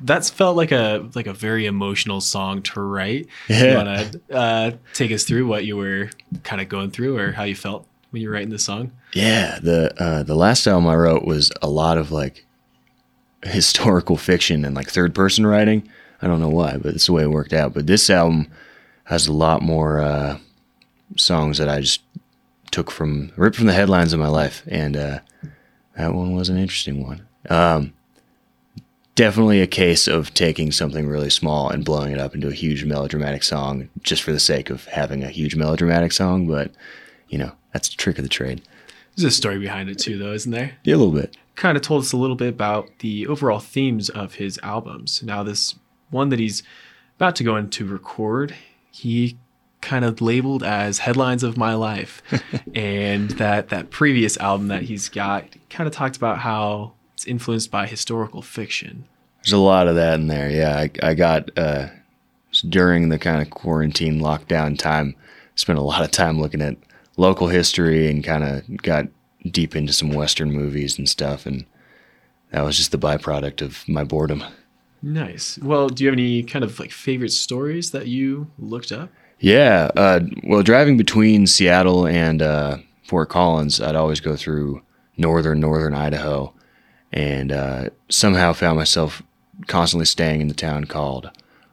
that's 0.03 0.31
felt 0.31 0.57
like 0.57 0.71
a 0.71 1.11
like 1.17 1.27
a 1.27 1.33
very 1.33 1.67
emotional 1.67 2.21
song 2.21 2.63
to 2.63 2.81
write. 2.81 3.27
Yeah. 3.49 3.65
You 3.65 3.77
want 3.77 4.13
to 4.13 4.35
uh, 4.35 4.71
take 4.93 5.13
us 5.13 5.25
through 5.25 5.47
what 5.47 5.65
you 5.65 5.77
were 5.77 6.11
kind 6.43 6.61
of 6.61 6.69
going 6.69 6.91
through 6.91 7.19
or 7.19 7.33
how 7.33 7.45
you 7.45 7.55
felt 7.55 7.87
when 8.11 8.23
you 8.23 8.29
were 8.29 8.35
writing 8.35 8.51
this 8.51 8.65
song? 8.65 8.93
Yeah, 9.15 9.59
the 9.63 9.95
uh, 10.03 10.23
the 10.23 10.35
last 10.35 10.67
album 10.67 10.89
I 10.89 10.97
wrote 10.97 11.25
was 11.25 11.51
a 11.63 11.69
lot 11.69 11.99
of 11.99 12.13
like 12.13 12.45
historical 13.43 14.17
fiction 14.17 14.65
and 14.65 14.75
like 14.75 14.89
third 14.89 15.15
person 15.15 15.47
writing. 15.47 15.89
I 16.23 16.27
don't 16.27 16.41
know 16.41 16.51
why, 16.51 16.77
but 16.77 16.95
it's 16.95 17.07
the 17.07 17.13
way 17.13 17.23
it 17.23 17.31
worked 17.31 17.53
out. 17.53 17.73
But 17.73 17.87
this 17.87 18.11
album 18.11 18.51
has 19.05 19.27
a 19.27 19.33
lot 19.33 19.63
more 19.63 20.01
uh, 20.01 20.39
songs 21.17 21.59
that 21.59 21.69
I 21.69 21.81
just 21.81 22.03
took 22.71 22.91
from 22.91 23.33
ripped 23.37 23.57
from 23.57 23.67
the 23.67 23.73
headlines 23.73 24.13
of 24.13 24.21
my 24.21 24.29
life, 24.29 24.63
and 24.67 24.97
uh, 24.97 25.19
that 25.97 26.15
one 26.15 26.35
was 26.35 26.49
an 26.49 26.59
interesting 26.59 27.05
one. 27.07 27.27
Um, 27.49 27.95
definitely 29.15 29.61
a 29.61 29.67
case 29.67 30.07
of 30.07 30.33
taking 30.35 30.73
something 30.73 31.07
really 31.07 31.31
small 31.31 31.71
and 31.71 31.85
blowing 31.85 32.13
it 32.13 32.19
up 32.19 32.35
into 32.35 32.49
a 32.49 32.55
huge 32.55 32.85
melodramatic 32.85 33.43
song 33.43 33.89
just 34.03 34.23
for 34.23 34.33
the 34.33 34.41
sake 34.41 34.71
of 34.71 34.85
having 34.87 35.25
a 35.25 35.31
huge 35.31 35.57
melodramatic 35.57 36.13
song. 36.13 36.47
But 36.47 36.73
you 37.29 37.39
know, 37.39 37.53
that's 37.73 37.89
the 37.89 37.97
trick 37.97 38.19
of 38.19 38.25
the 38.25 38.29
trade. 38.29 38.63
There's 39.17 39.33
a 39.33 39.37
story 39.37 39.59
behind 39.59 39.91
it 39.91 39.99
too, 39.99 40.19
though, 40.19 40.33
isn't 40.33 40.53
there? 40.53 40.73
Yeah, 40.85 40.95
a 40.95 40.99
little 40.99 41.13
bit. 41.13 41.37
Kind 41.57 41.77
of 41.77 41.83
told 41.83 42.03
us 42.03 42.13
a 42.13 42.17
little 42.17 42.37
bit 42.37 42.49
about 42.49 42.91
the 43.01 43.27
overall 43.27 43.59
themes 43.59 44.09
of 44.09 44.35
his 44.35 44.59
albums. 44.63 45.23
Now, 45.23 45.43
this 45.43 45.75
one 46.11 46.29
that 46.31 46.39
he's 46.39 46.63
about 47.17 47.37
to 47.37 47.45
go 47.45 47.57
into 47.57 47.85
record, 47.85 48.55
he 48.91 49.37
kind 49.81 50.05
of 50.05 50.21
labeled 50.21 50.63
as 50.63 50.99
headlines 51.01 51.43
of 51.43 51.57
my 51.57 51.75
life 51.75 52.23
and 52.75 53.31
that 53.33 53.71
that 53.71 53.91
previous 53.91 54.37
album 54.37 54.69
that 54.69 54.83
he's 54.83 55.09
got 55.09 55.45
kind 55.71 55.89
of 55.89 55.95
talked 55.95 56.19
about 56.19 56.39
how 56.39 56.93
it's 57.15 57.27
influenced 57.27 57.71
by 57.71 57.87
historical 57.87 58.43
fiction 58.43 59.07
There's 59.43 59.55
a 59.55 59.59
lot 59.59 59.89
of 59.89 59.95
that 59.95 60.21
in 60.21 60.27
there. 60.27 60.51
Yeah, 60.51 60.77
I, 60.77 60.91
I 61.03 61.15
got 61.15 61.51
uh, 61.59 61.89
during 62.69 63.09
the 63.09 63.19
kind 63.19 63.41
of 63.41 63.51
quarantine 63.51 64.21
lockdown 64.21 64.79
time, 64.79 65.15
spent 65.55 65.79
a 65.79 65.83
lot 65.83 66.03
of 66.03 66.11
time 66.11 66.41
looking 66.41 66.61
at 66.61 66.77
local 67.21 67.49
history 67.49 68.11
and 68.11 68.25
kind 68.25 68.45
of 68.45 68.83
got 68.83 69.05
deep 69.51 69.77
into 69.77 69.93
some 69.93 70.11
Western 70.13 70.51
movies 70.53 70.99
and 70.99 71.09
stuff. 71.09 71.47
And 71.47 71.67
that 72.51 72.63
was 72.63 72.77
just 72.77 72.93
the 72.93 72.99
byproduct 72.99 73.63
of 73.63 73.89
my 73.89 74.05
boredom. 74.05 74.43
nice 75.03 75.59
well 75.63 75.89
do 75.89 76.05
you 76.05 76.09
have 76.11 76.19
any 76.19 76.43
kind 76.43 76.63
of 76.63 76.79
like 76.79 76.93
favorite 76.93 77.33
stories 77.33 77.91
that 77.93 78.07
you 78.07 78.47
looked 78.59 78.93
up 78.93 79.09
Yeah. 79.41 79.91
Uh, 79.97 80.21
well, 80.45 80.63
driving 80.63 80.97
between 80.99 81.47
Seattle 81.47 82.07
and 82.07 82.43
uh, 82.43 82.77
Fort 83.09 83.31
Collins, 83.31 83.81
I'd 83.81 83.97
always 83.97 84.21
go 84.21 84.37
through 84.37 84.83
northern, 85.17 85.61
northern 85.61 85.95
Idaho, 85.95 86.53
and 87.11 87.51
uh, 87.51 87.89
somehow 88.11 88.53
found 88.53 88.77
myself 88.77 89.23
constantly 89.67 90.05
staying 90.05 90.43
in 90.43 90.49
the 90.49 90.55
town 90.55 90.85
called 90.85 91.31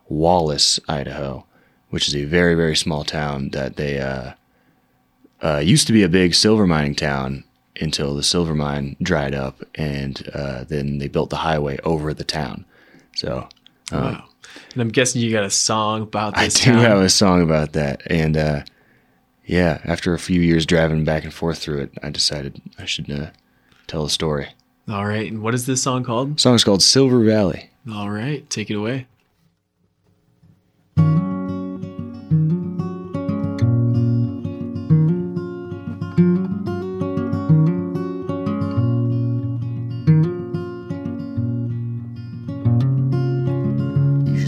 Wallace, 0.08 0.80
Idaho, 0.88 1.46
which 1.90 2.08
is 2.08 2.16
a 2.16 2.24
very, 2.24 2.56
very 2.56 2.76
small 2.76 3.04
town 3.04 3.50
that 3.50 3.76
they 3.76 4.00
uh, 5.44 5.58
used 5.58 5.88
to 5.88 5.94
be 5.94 6.04
a 6.04 6.10
big 6.10 6.34
silver 6.36 6.66
mining 6.68 6.96
town 6.96 7.44
until 7.80 8.16
the 8.16 8.24
silver 8.24 8.56
mine 8.56 8.96
dried 9.02 9.36
up, 9.36 9.62
and 9.76 10.28
uh, 10.34 10.64
then 10.64 10.98
they 10.98 11.08
built 11.08 11.30
the 11.30 11.38
highway 11.38 11.78
over 11.84 12.14
the 12.14 12.24
town. 12.24 12.66
So 13.16 13.48
wow 13.92 14.24
and 14.74 14.82
i'm 14.82 14.90
guessing 14.90 15.22
you 15.22 15.32
got 15.32 15.44
a 15.44 15.50
song 15.50 16.02
about 16.02 16.38
I 16.38 16.48
do 16.48 16.54
town. 16.54 16.78
have 16.80 17.00
a 17.00 17.10
song 17.10 17.42
about 17.42 17.74
that, 17.74 18.02
and 18.10 18.36
uh, 18.36 18.64
yeah, 19.46 19.80
after 19.86 20.14
a 20.14 20.20
few 20.20 20.42
years 20.42 20.66
driving 20.66 21.06
back 21.06 21.24
and 21.24 21.34
forth 21.34 21.60
through 21.60 21.84
it, 21.84 21.92
I 22.04 22.10
decided 22.10 22.62
I 22.78 22.86
should 22.86 23.10
uh, 23.10 23.28
tell 23.88 24.04
a 24.06 24.10
story. 24.10 24.48
all 24.90 25.06
right 25.06 25.32
and 25.32 25.42
what 25.42 25.54
is 25.54 25.66
this 25.68 25.82
song 25.84 26.04
called 26.04 26.38
The 26.40 26.54
is 26.54 26.64
called 26.64 26.82
Silver 26.82 27.24
Valley. 27.24 27.70
all 27.92 28.10
right 28.10 28.50
take 28.50 28.70
it 28.70 28.76
away 28.76 29.08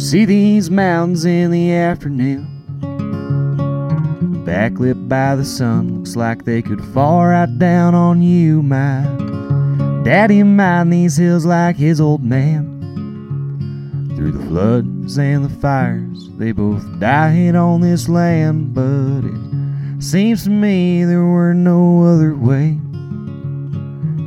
see 0.10 0.26
these 0.26 0.72
mountains 0.72 1.24
in 1.24 1.52
the 1.52 1.72
afternoon. 1.72 2.48
Backlit 4.44 5.08
by 5.08 5.36
the 5.36 5.46
sun, 5.46 5.98
looks 5.98 6.16
like 6.16 6.46
they 6.46 6.64
could 6.64 6.84
fall 6.96 7.28
right 7.28 7.60
down 7.60 7.94
on 7.94 8.24
you, 8.24 8.64
my 8.64 9.04
daddy. 10.04 10.42
Mind 10.42 10.92
these 10.92 11.16
hills 11.16 11.46
like 11.46 11.76
his 11.76 12.02
old 12.02 12.24
man. 12.24 12.66
Through 14.16 14.32
the 14.32 14.46
floods 14.48 15.20
and 15.20 15.46
the 15.46 15.50
fires, 15.62 16.28
they 16.40 16.54
both 16.54 16.84
died 17.00 17.54
on 17.54 17.82
this 17.82 18.10
land, 18.10 18.74
but 18.74 19.22
it 19.26 20.02
seems 20.02 20.46
to 20.46 20.50
me 20.50 21.04
there 21.04 21.26
were 21.26 21.54
no 21.54 22.02
other 22.02 22.34
way. 22.34 22.80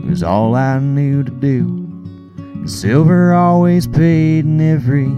It 0.05 0.11
was 0.11 0.23
all 0.23 0.55
I 0.55 0.79
knew 0.79 1.25
to 1.25 1.31
do. 1.33 2.69
Silver 2.69 3.35
always 3.35 3.89
paid, 3.89 4.45
in 4.45 4.61
every 4.61 5.09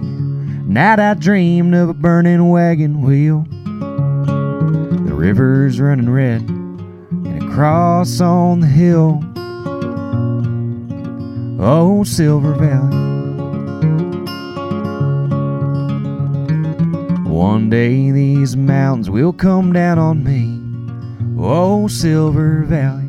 night 0.66 0.98
I 0.98 1.14
dreamed 1.14 1.74
of 1.74 1.88
a 1.88 1.94
burning 1.94 2.48
wagon 2.48 3.03
wheel. 3.03 3.46
The 3.50 5.14
river's 5.14 5.81
running 5.81 6.11
red, 6.11 6.42
and 6.42 7.42
a 7.42 7.55
cross 7.55 8.20
on 8.20 8.61
the 8.61 8.66
hill. 8.66 9.20
Oh, 11.61 12.05
Silver 12.05 12.55
Valley. 12.55 13.05
One 17.31 17.68
day 17.70 18.11
these 18.11 18.57
mountains 18.57 19.11
will 19.11 19.33
come 19.33 19.72
down 19.72 19.98
on 19.98 20.24
me. 20.24 20.61
Oh, 21.38 21.88
Silver 21.88 22.64
Valley. 22.64 23.03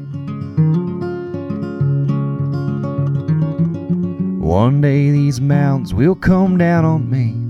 One 4.40 4.82
day 4.82 5.12
these 5.12 5.42
mountains 5.42 5.94
will 5.94 6.16
come 6.16 6.58
down 6.58 6.86
on 6.86 7.10
me. 7.10 7.45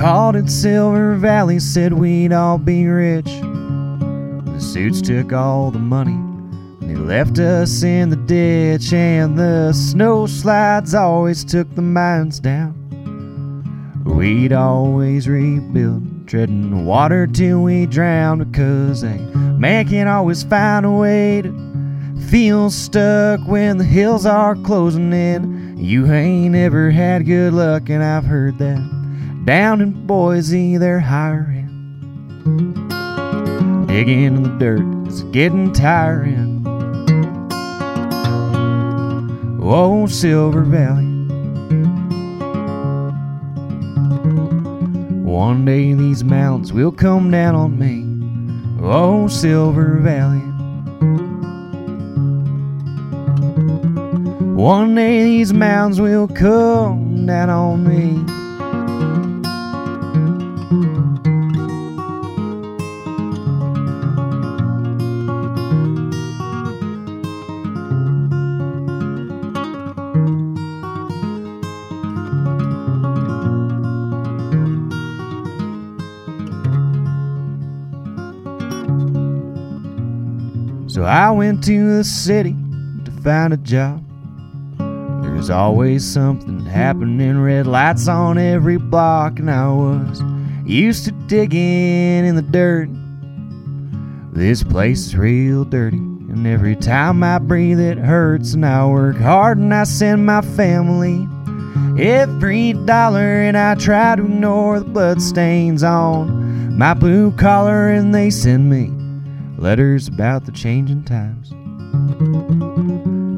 Called 0.00 0.34
it 0.34 0.48
Silver 0.48 1.14
Valley, 1.14 1.58
said 1.58 1.92
we'd 1.92 2.32
all 2.32 2.56
be 2.56 2.86
rich. 2.86 3.26
The 3.26 4.58
suits 4.58 5.02
took 5.02 5.34
all 5.34 5.70
the 5.70 5.78
money, 5.78 6.18
they 6.80 6.94
left 6.94 7.38
us 7.38 7.82
in 7.82 8.08
the 8.08 8.16
ditch, 8.16 8.94
and 8.94 9.38
the 9.38 9.74
snow 9.74 10.26
slides 10.26 10.94
always 10.94 11.44
took 11.44 11.74
the 11.74 11.82
mines 11.82 12.40
down. 12.40 12.72
We'd 14.06 14.54
always 14.54 15.28
rebuild, 15.28 16.26
treading 16.26 16.86
water 16.86 17.26
till 17.26 17.62
we 17.62 17.84
drowned, 17.84 18.50
because 18.50 19.02
a 19.02 19.18
man 19.58 19.86
can 19.86 20.08
always 20.08 20.42
find 20.42 20.86
a 20.86 20.90
way 20.90 21.42
to 21.42 22.16
feel 22.30 22.70
stuck 22.70 23.46
when 23.46 23.76
the 23.76 23.84
hills 23.84 24.24
are 24.24 24.56
closing 24.56 25.12
in. 25.12 25.76
You 25.76 26.10
ain't 26.10 26.54
ever 26.54 26.90
had 26.90 27.26
good 27.26 27.52
luck, 27.52 27.90
and 27.90 28.02
I've 28.02 28.24
heard 28.24 28.56
that. 28.60 28.99
Down 29.44 29.80
in 29.80 30.06
Boise, 30.06 30.76
they're 30.76 31.00
hiring. 31.00 31.66
Digging 33.86 34.22
in 34.22 34.42
the 34.42 34.50
dirt 34.58 35.08
is 35.08 35.22
getting 35.24 35.72
tiring. 35.72 36.62
Oh, 39.62 40.06
Silver 40.06 40.62
Valley. 40.62 41.06
One 45.24 45.64
day 45.64 45.94
these 45.94 46.22
mountains 46.22 46.72
will 46.72 46.92
come 46.92 47.30
down 47.30 47.54
on 47.54 47.78
me. 47.78 48.04
Oh, 48.82 49.26
Silver 49.26 49.98
Valley. 50.00 50.40
One 54.54 54.94
day 54.94 55.22
these 55.22 55.52
mountains 55.54 56.00
will 56.00 56.28
come 56.28 57.26
down 57.26 57.48
on 57.48 57.86
me. 57.88 58.22
I 81.10 81.32
went 81.32 81.64
to 81.64 81.96
the 81.96 82.04
city 82.04 82.54
to 83.04 83.10
find 83.10 83.52
a 83.52 83.56
job. 83.56 84.00
There's 85.24 85.50
always 85.50 86.04
something 86.04 86.64
happening, 86.64 87.40
red 87.40 87.66
lights 87.66 88.06
on 88.06 88.38
every 88.38 88.76
block, 88.76 89.40
and 89.40 89.50
I 89.50 89.72
was 89.72 90.22
used 90.64 91.06
to 91.06 91.10
digging 91.26 92.24
in 92.26 92.36
the 92.36 92.42
dirt. 92.42 92.90
This 94.32 94.62
place 94.62 95.06
is 95.06 95.16
real 95.16 95.64
dirty, 95.64 95.96
And 95.96 96.46
every 96.46 96.76
time 96.76 97.24
I 97.24 97.40
breathe, 97.40 97.80
it 97.80 97.98
hurts. 97.98 98.54
And 98.54 98.64
I 98.64 98.86
work 98.86 99.16
hard 99.16 99.58
and 99.58 99.74
I 99.74 99.82
send 99.82 100.24
my 100.24 100.42
family 100.42 101.26
every 101.98 102.74
dollar. 102.84 103.42
And 103.42 103.58
I 103.58 103.74
try 103.74 104.14
to 104.14 104.24
ignore 104.24 104.78
the 104.78 104.84
bloodstains 104.84 105.82
on 105.82 106.78
my 106.78 106.94
blue 106.94 107.32
collar. 107.32 107.88
And 107.88 108.14
they 108.14 108.30
send 108.30 108.70
me 108.70 108.99
letters 109.60 110.08
about 110.08 110.46
the 110.46 110.52
changing 110.52 111.04
times 111.04 111.50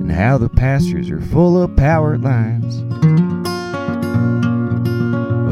and 0.03 0.13
how 0.13 0.39
the 0.39 0.49
pastures 0.49 1.11
are 1.11 1.21
full 1.21 1.61
of 1.61 1.75
power 1.77 2.17
lines. 2.17 2.81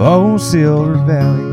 Oh, 0.00 0.36
Silver 0.38 0.94
Valley. 1.04 1.50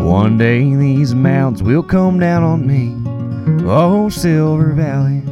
One 0.00 0.38
day 0.38 0.76
these 0.76 1.12
mounds 1.12 1.60
will 1.60 1.82
come 1.82 2.20
down 2.20 2.44
on 2.44 2.64
me. 2.64 2.94
Oh, 3.68 4.08
Silver 4.10 4.72
Valley. 4.74 5.22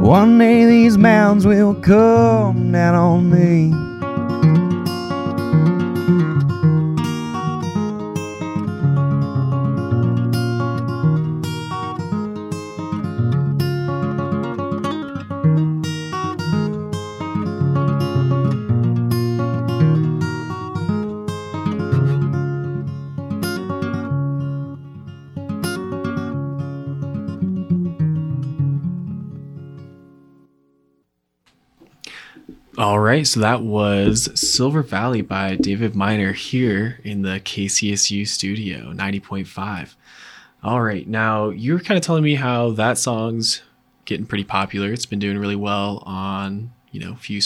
One 0.00 0.38
day 0.38 0.64
these 0.64 0.96
mounds 0.96 1.46
will 1.46 1.74
come 1.74 2.72
down 2.72 2.94
on 2.94 3.30
me. 3.30 3.93
Right, 33.14 33.26
so 33.26 33.38
that 33.38 33.62
was 33.62 34.28
Silver 34.34 34.82
Valley 34.82 35.22
by 35.22 35.54
David 35.54 35.94
Miner 35.94 36.32
here 36.32 36.98
in 37.04 37.22
the 37.22 37.40
KCSU 37.40 38.26
studio, 38.26 38.92
90.5. 38.92 39.94
All 40.64 40.82
right, 40.82 41.06
now 41.06 41.50
you 41.50 41.74
were 41.74 41.78
kind 41.78 41.96
of 41.96 42.04
telling 42.04 42.24
me 42.24 42.34
how 42.34 42.70
that 42.72 42.98
song's 42.98 43.62
getting 44.04 44.26
pretty 44.26 44.42
popular. 44.42 44.92
It's 44.92 45.06
been 45.06 45.20
doing 45.20 45.38
really 45.38 45.54
well 45.54 46.02
on, 46.04 46.72
you 46.90 46.98
know, 47.00 47.12
a 47.12 47.16
few 47.16 47.40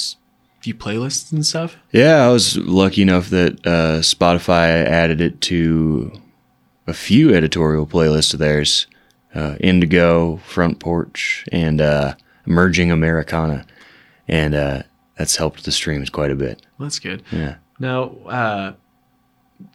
few 0.60 0.74
playlists 0.74 1.30
and 1.32 1.44
stuff. 1.44 1.76
Yeah, 1.92 2.26
I 2.26 2.30
was 2.30 2.56
lucky 2.56 3.02
enough 3.02 3.28
that 3.28 3.64
uh, 3.66 4.00
Spotify 4.00 4.84
added 4.86 5.20
it 5.20 5.40
to 5.42 6.10
a 6.86 6.94
few 6.94 7.34
editorial 7.34 7.86
playlists 7.86 8.32
of 8.32 8.40
theirs 8.40 8.86
uh, 9.34 9.56
Indigo, 9.60 10.38
Front 10.38 10.80
Porch, 10.80 11.44
and 11.52 11.80
uh, 11.80 12.14
Emerging 12.46 12.90
Americana. 12.90 13.66
And 14.26 14.54
uh, 14.54 14.82
that's 15.18 15.36
helped 15.36 15.64
the 15.64 15.72
streams 15.72 16.08
quite 16.08 16.30
a 16.30 16.36
bit. 16.36 16.62
Well, 16.78 16.86
that's 16.86 17.00
good. 17.00 17.22
Yeah. 17.32 17.56
Now, 17.80 18.10
uh, 18.26 18.72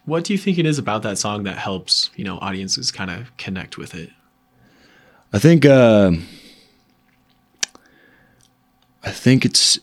what 0.06 0.24
do 0.24 0.34
you 0.34 0.40
think 0.40 0.58
it 0.58 0.66
is 0.66 0.80
about 0.80 1.04
that 1.04 1.18
song 1.18 1.44
that 1.44 1.58
helps, 1.58 2.10
you 2.16 2.24
know, 2.24 2.40
audiences 2.40 2.92
kind 2.92 3.12
of 3.12 3.36
connect 3.38 3.78
with 3.78 3.94
it? 3.94 4.10
I 5.34 5.40
think 5.40 5.66
uh, 5.66 6.12
I 9.04 9.12
think 9.12 9.44
it's 9.46 9.80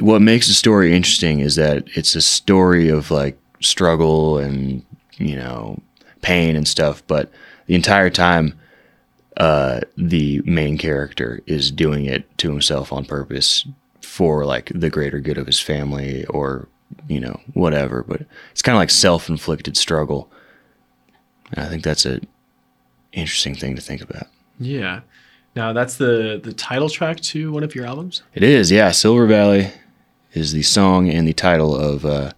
what 0.00 0.20
makes 0.20 0.48
the 0.48 0.54
story 0.54 0.94
interesting 0.94 1.40
is 1.40 1.56
that 1.56 1.84
it's 1.94 2.14
a 2.14 2.20
story 2.20 2.88
of 2.88 3.10
like 3.10 3.38
struggle 3.60 4.38
and 4.38 4.84
you 5.16 5.36
know 5.36 5.80
pain 6.20 6.54
and 6.54 6.68
stuff, 6.68 7.02
but 7.06 7.30
the 7.66 7.74
entire 7.74 8.10
time 8.10 8.58
uh, 9.38 9.80
the 9.96 10.42
main 10.44 10.76
character 10.76 11.40
is 11.46 11.70
doing 11.70 12.04
it 12.04 12.36
to 12.38 12.50
himself 12.50 12.92
on 12.92 13.04
purpose 13.04 13.64
for 14.08 14.46
like 14.46 14.72
the 14.74 14.90
greater 14.90 15.20
good 15.20 15.38
of 15.38 15.46
his 15.46 15.60
family 15.60 16.24
or 16.26 16.66
you 17.06 17.20
know 17.20 17.38
whatever. 17.52 18.02
But 18.02 18.22
it's 18.50 18.62
kind 18.62 18.74
of 18.74 18.80
like 18.80 18.90
self-inflicted 18.90 19.76
struggle. 19.76 20.30
And 21.52 21.64
I 21.64 21.68
think 21.68 21.84
that's 21.84 22.06
a 22.06 22.20
interesting 23.12 23.54
thing 23.54 23.76
to 23.76 23.82
think 23.82 24.00
about. 24.00 24.26
Yeah. 24.58 25.00
Now 25.54 25.72
that's 25.72 25.96
the 25.96 26.40
the 26.42 26.52
title 26.52 26.88
track 26.88 27.20
to 27.20 27.52
one 27.52 27.62
of 27.62 27.74
your 27.74 27.86
albums. 27.86 28.22
It 28.34 28.42
is, 28.42 28.70
yeah. 28.70 28.90
Silver 28.90 29.26
Valley 29.26 29.70
is 30.32 30.52
the 30.52 30.62
song 30.62 31.08
and 31.08 31.26
the 31.26 31.32
title 31.32 31.76
of 31.76 32.04
uh, 32.04 32.32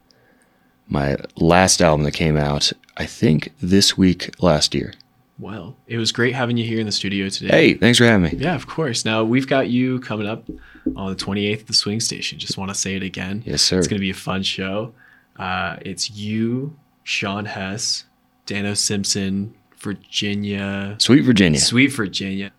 my 0.89 1.17
last 1.37 1.81
album 1.81 2.05
that 2.05 2.13
came 2.13 2.37
out, 2.37 2.73
I 2.97 3.07
think, 3.07 3.53
this 3.61 3.97
week 3.97 4.31
last 4.43 4.75
year. 4.75 4.95
Well, 5.41 5.77
it 5.87 5.97
was 5.97 6.13
great 6.13 6.35
having 6.35 6.59
you 6.59 6.65
here 6.67 6.81
in 6.81 6.87
the 6.87 6.93
studio 6.93 7.31
today. 7.31 7.49
Hey, 7.49 7.75
thanks 7.75 7.97
for 7.97 8.05
having 8.05 8.39
me. 8.39 8.45
Yeah, 8.45 8.55
of 8.55 8.67
course. 8.67 9.07
Now 9.07 9.25
we've 9.25 9.47
got 9.49 9.71
you 9.71 9.99
coming 10.01 10.27
up 10.27 10.49
on 10.95 11.11
the 11.11 11.17
28th 11.17 11.61
at 11.61 11.67
the 11.67 11.73
Swing 11.73 11.99
Station. 11.99 12.39
Just 12.39 12.59
want 12.59 12.71
to 12.71 12.75
say 12.75 12.95
it 12.95 13.03
again. 13.03 13.43
Yes, 13.47 13.63
sir. 13.63 13.79
It's 13.79 13.89
going 13.89 13.99
to 13.99 14.05
be 14.05 14.11
a 14.11 14.15
fun 14.15 14.43
show. 14.43 14.93
Uh, 15.37 15.77
it's 15.81 16.11
you, 16.11 16.77
Sean 17.05 17.47
Hess, 17.47 18.05
Dano 18.45 18.75
Simpson, 18.75 19.55
Virginia, 19.79 20.97
Sweet 20.99 21.23
Virginia. 21.23 21.59
Sweet 21.59 21.89
Virginia. 21.89 22.53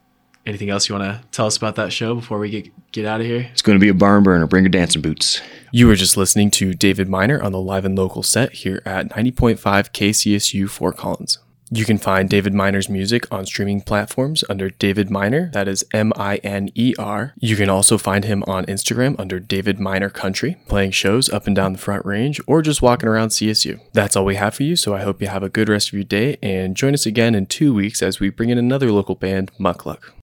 Anything 0.44 0.72
else 0.72 0.90
you 0.90 0.96
want 0.96 1.04
to 1.04 1.28
tell 1.30 1.46
us 1.46 1.56
about 1.58 1.76
that 1.76 1.94
show 1.94 2.16
before 2.16 2.40
we 2.40 2.50
get 2.50 2.92
get 2.92 3.06
out 3.06 3.22
of 3.22 3.28
here? 3.28 3.48
It's 3.52 3.62
going 3.62 3.78
to 3.78 3.82
be 3.82 3.90
a 3.90 3.94
barn 3.94 4.24
burner. 4.24 4.48
Bring 4.48 4.64
your 4.64 4.72
dancing 4.72 5.04
boots. 5.04 5.40
You 5.72 5.86
were 5.86 5.96
just 5.96 6.18
listening 6.18 6.50
to 6.52 6.74
David 6.74 7.08
Miner 7.08 7.40
on 7.42 7.52
the 7.52 7.62
live 7.62 7.86
and 7.86 7.96
local 7.96 8.24
set 8.24 8.54
here 8.54 8.82
at 8.84 9.10
90.5 9.10 9.60
KCSU 9.60 10.68
Fort 10.68 10.98
Collins. 10.98 11.38
You 11.74 11.86
can 11.86 11.98
find 11.98 12.30
David 12.30 12.54
Miner's 12.54 12.90
music 12.90 13.32
on 13.32 13.46
streaming 13.46 13.80
platforms 13.80 14.44
under 14.50 14.70
David 14.72 15.10
Miner, 15.10 15.50
that 15.54 15.70
is 15.70 15.86
M 15.94 16.12
I 16.18 16.36
N 16.44 16.70
E 16.76 16.94
R. 17.00 17.34
You 17.40 17.56
can 17.56 17.70
also 17.70 17.98
find 17.98 18.26
him 18.26 18.44
on 18.46 18.66
Instagram 18.66 19.18
under 19.18 19.40
David 19.40 19.80
Miner 19.80 20.10
Country, 20.10 20.58
playing 20.68 20.92
shows 20.92 21.30
up 21.30 21.48
and 21.48 21.56
down 21.56 21.72
the 21.72 21.80
Front 21.80 22.06
Range 22.06 22.42
or 22.46 22.62
just 22.62 22.82
walking 22.82 23.08
around 23.08 23.30
CSU. 23.30 23.80
That's 23.94 24.18
all 24.18 24.26
we 24.26 24.36
have 24.36 24.56
for 24.56 24.64
you, 24.64 24.76
so 24.76 24.94
I 24.94 25.04
hope 25.04 25.22
you 25.22 25.30
have 25.30 25.44
a 25.44 25.50
good 25.50 25.70
rest 25.70 25.88
of 25.88 25.94
your 25.94 26.04
day 26.04 26.36
and 26.44 26.76
join 26.76 26.94
us 26.94 27.06
again 27.06 27.36
in 27.36 27.46
two 27.46 27.74
weeks 27.74 28.04
as 28.04 28.20
we 28.20 28.30
bring 28.30 28.50
in 28.50 28.58
another 28.58 28.92
local 28.92 29.16
band, 29.16 29.50
Muckluck. 29.58 30.12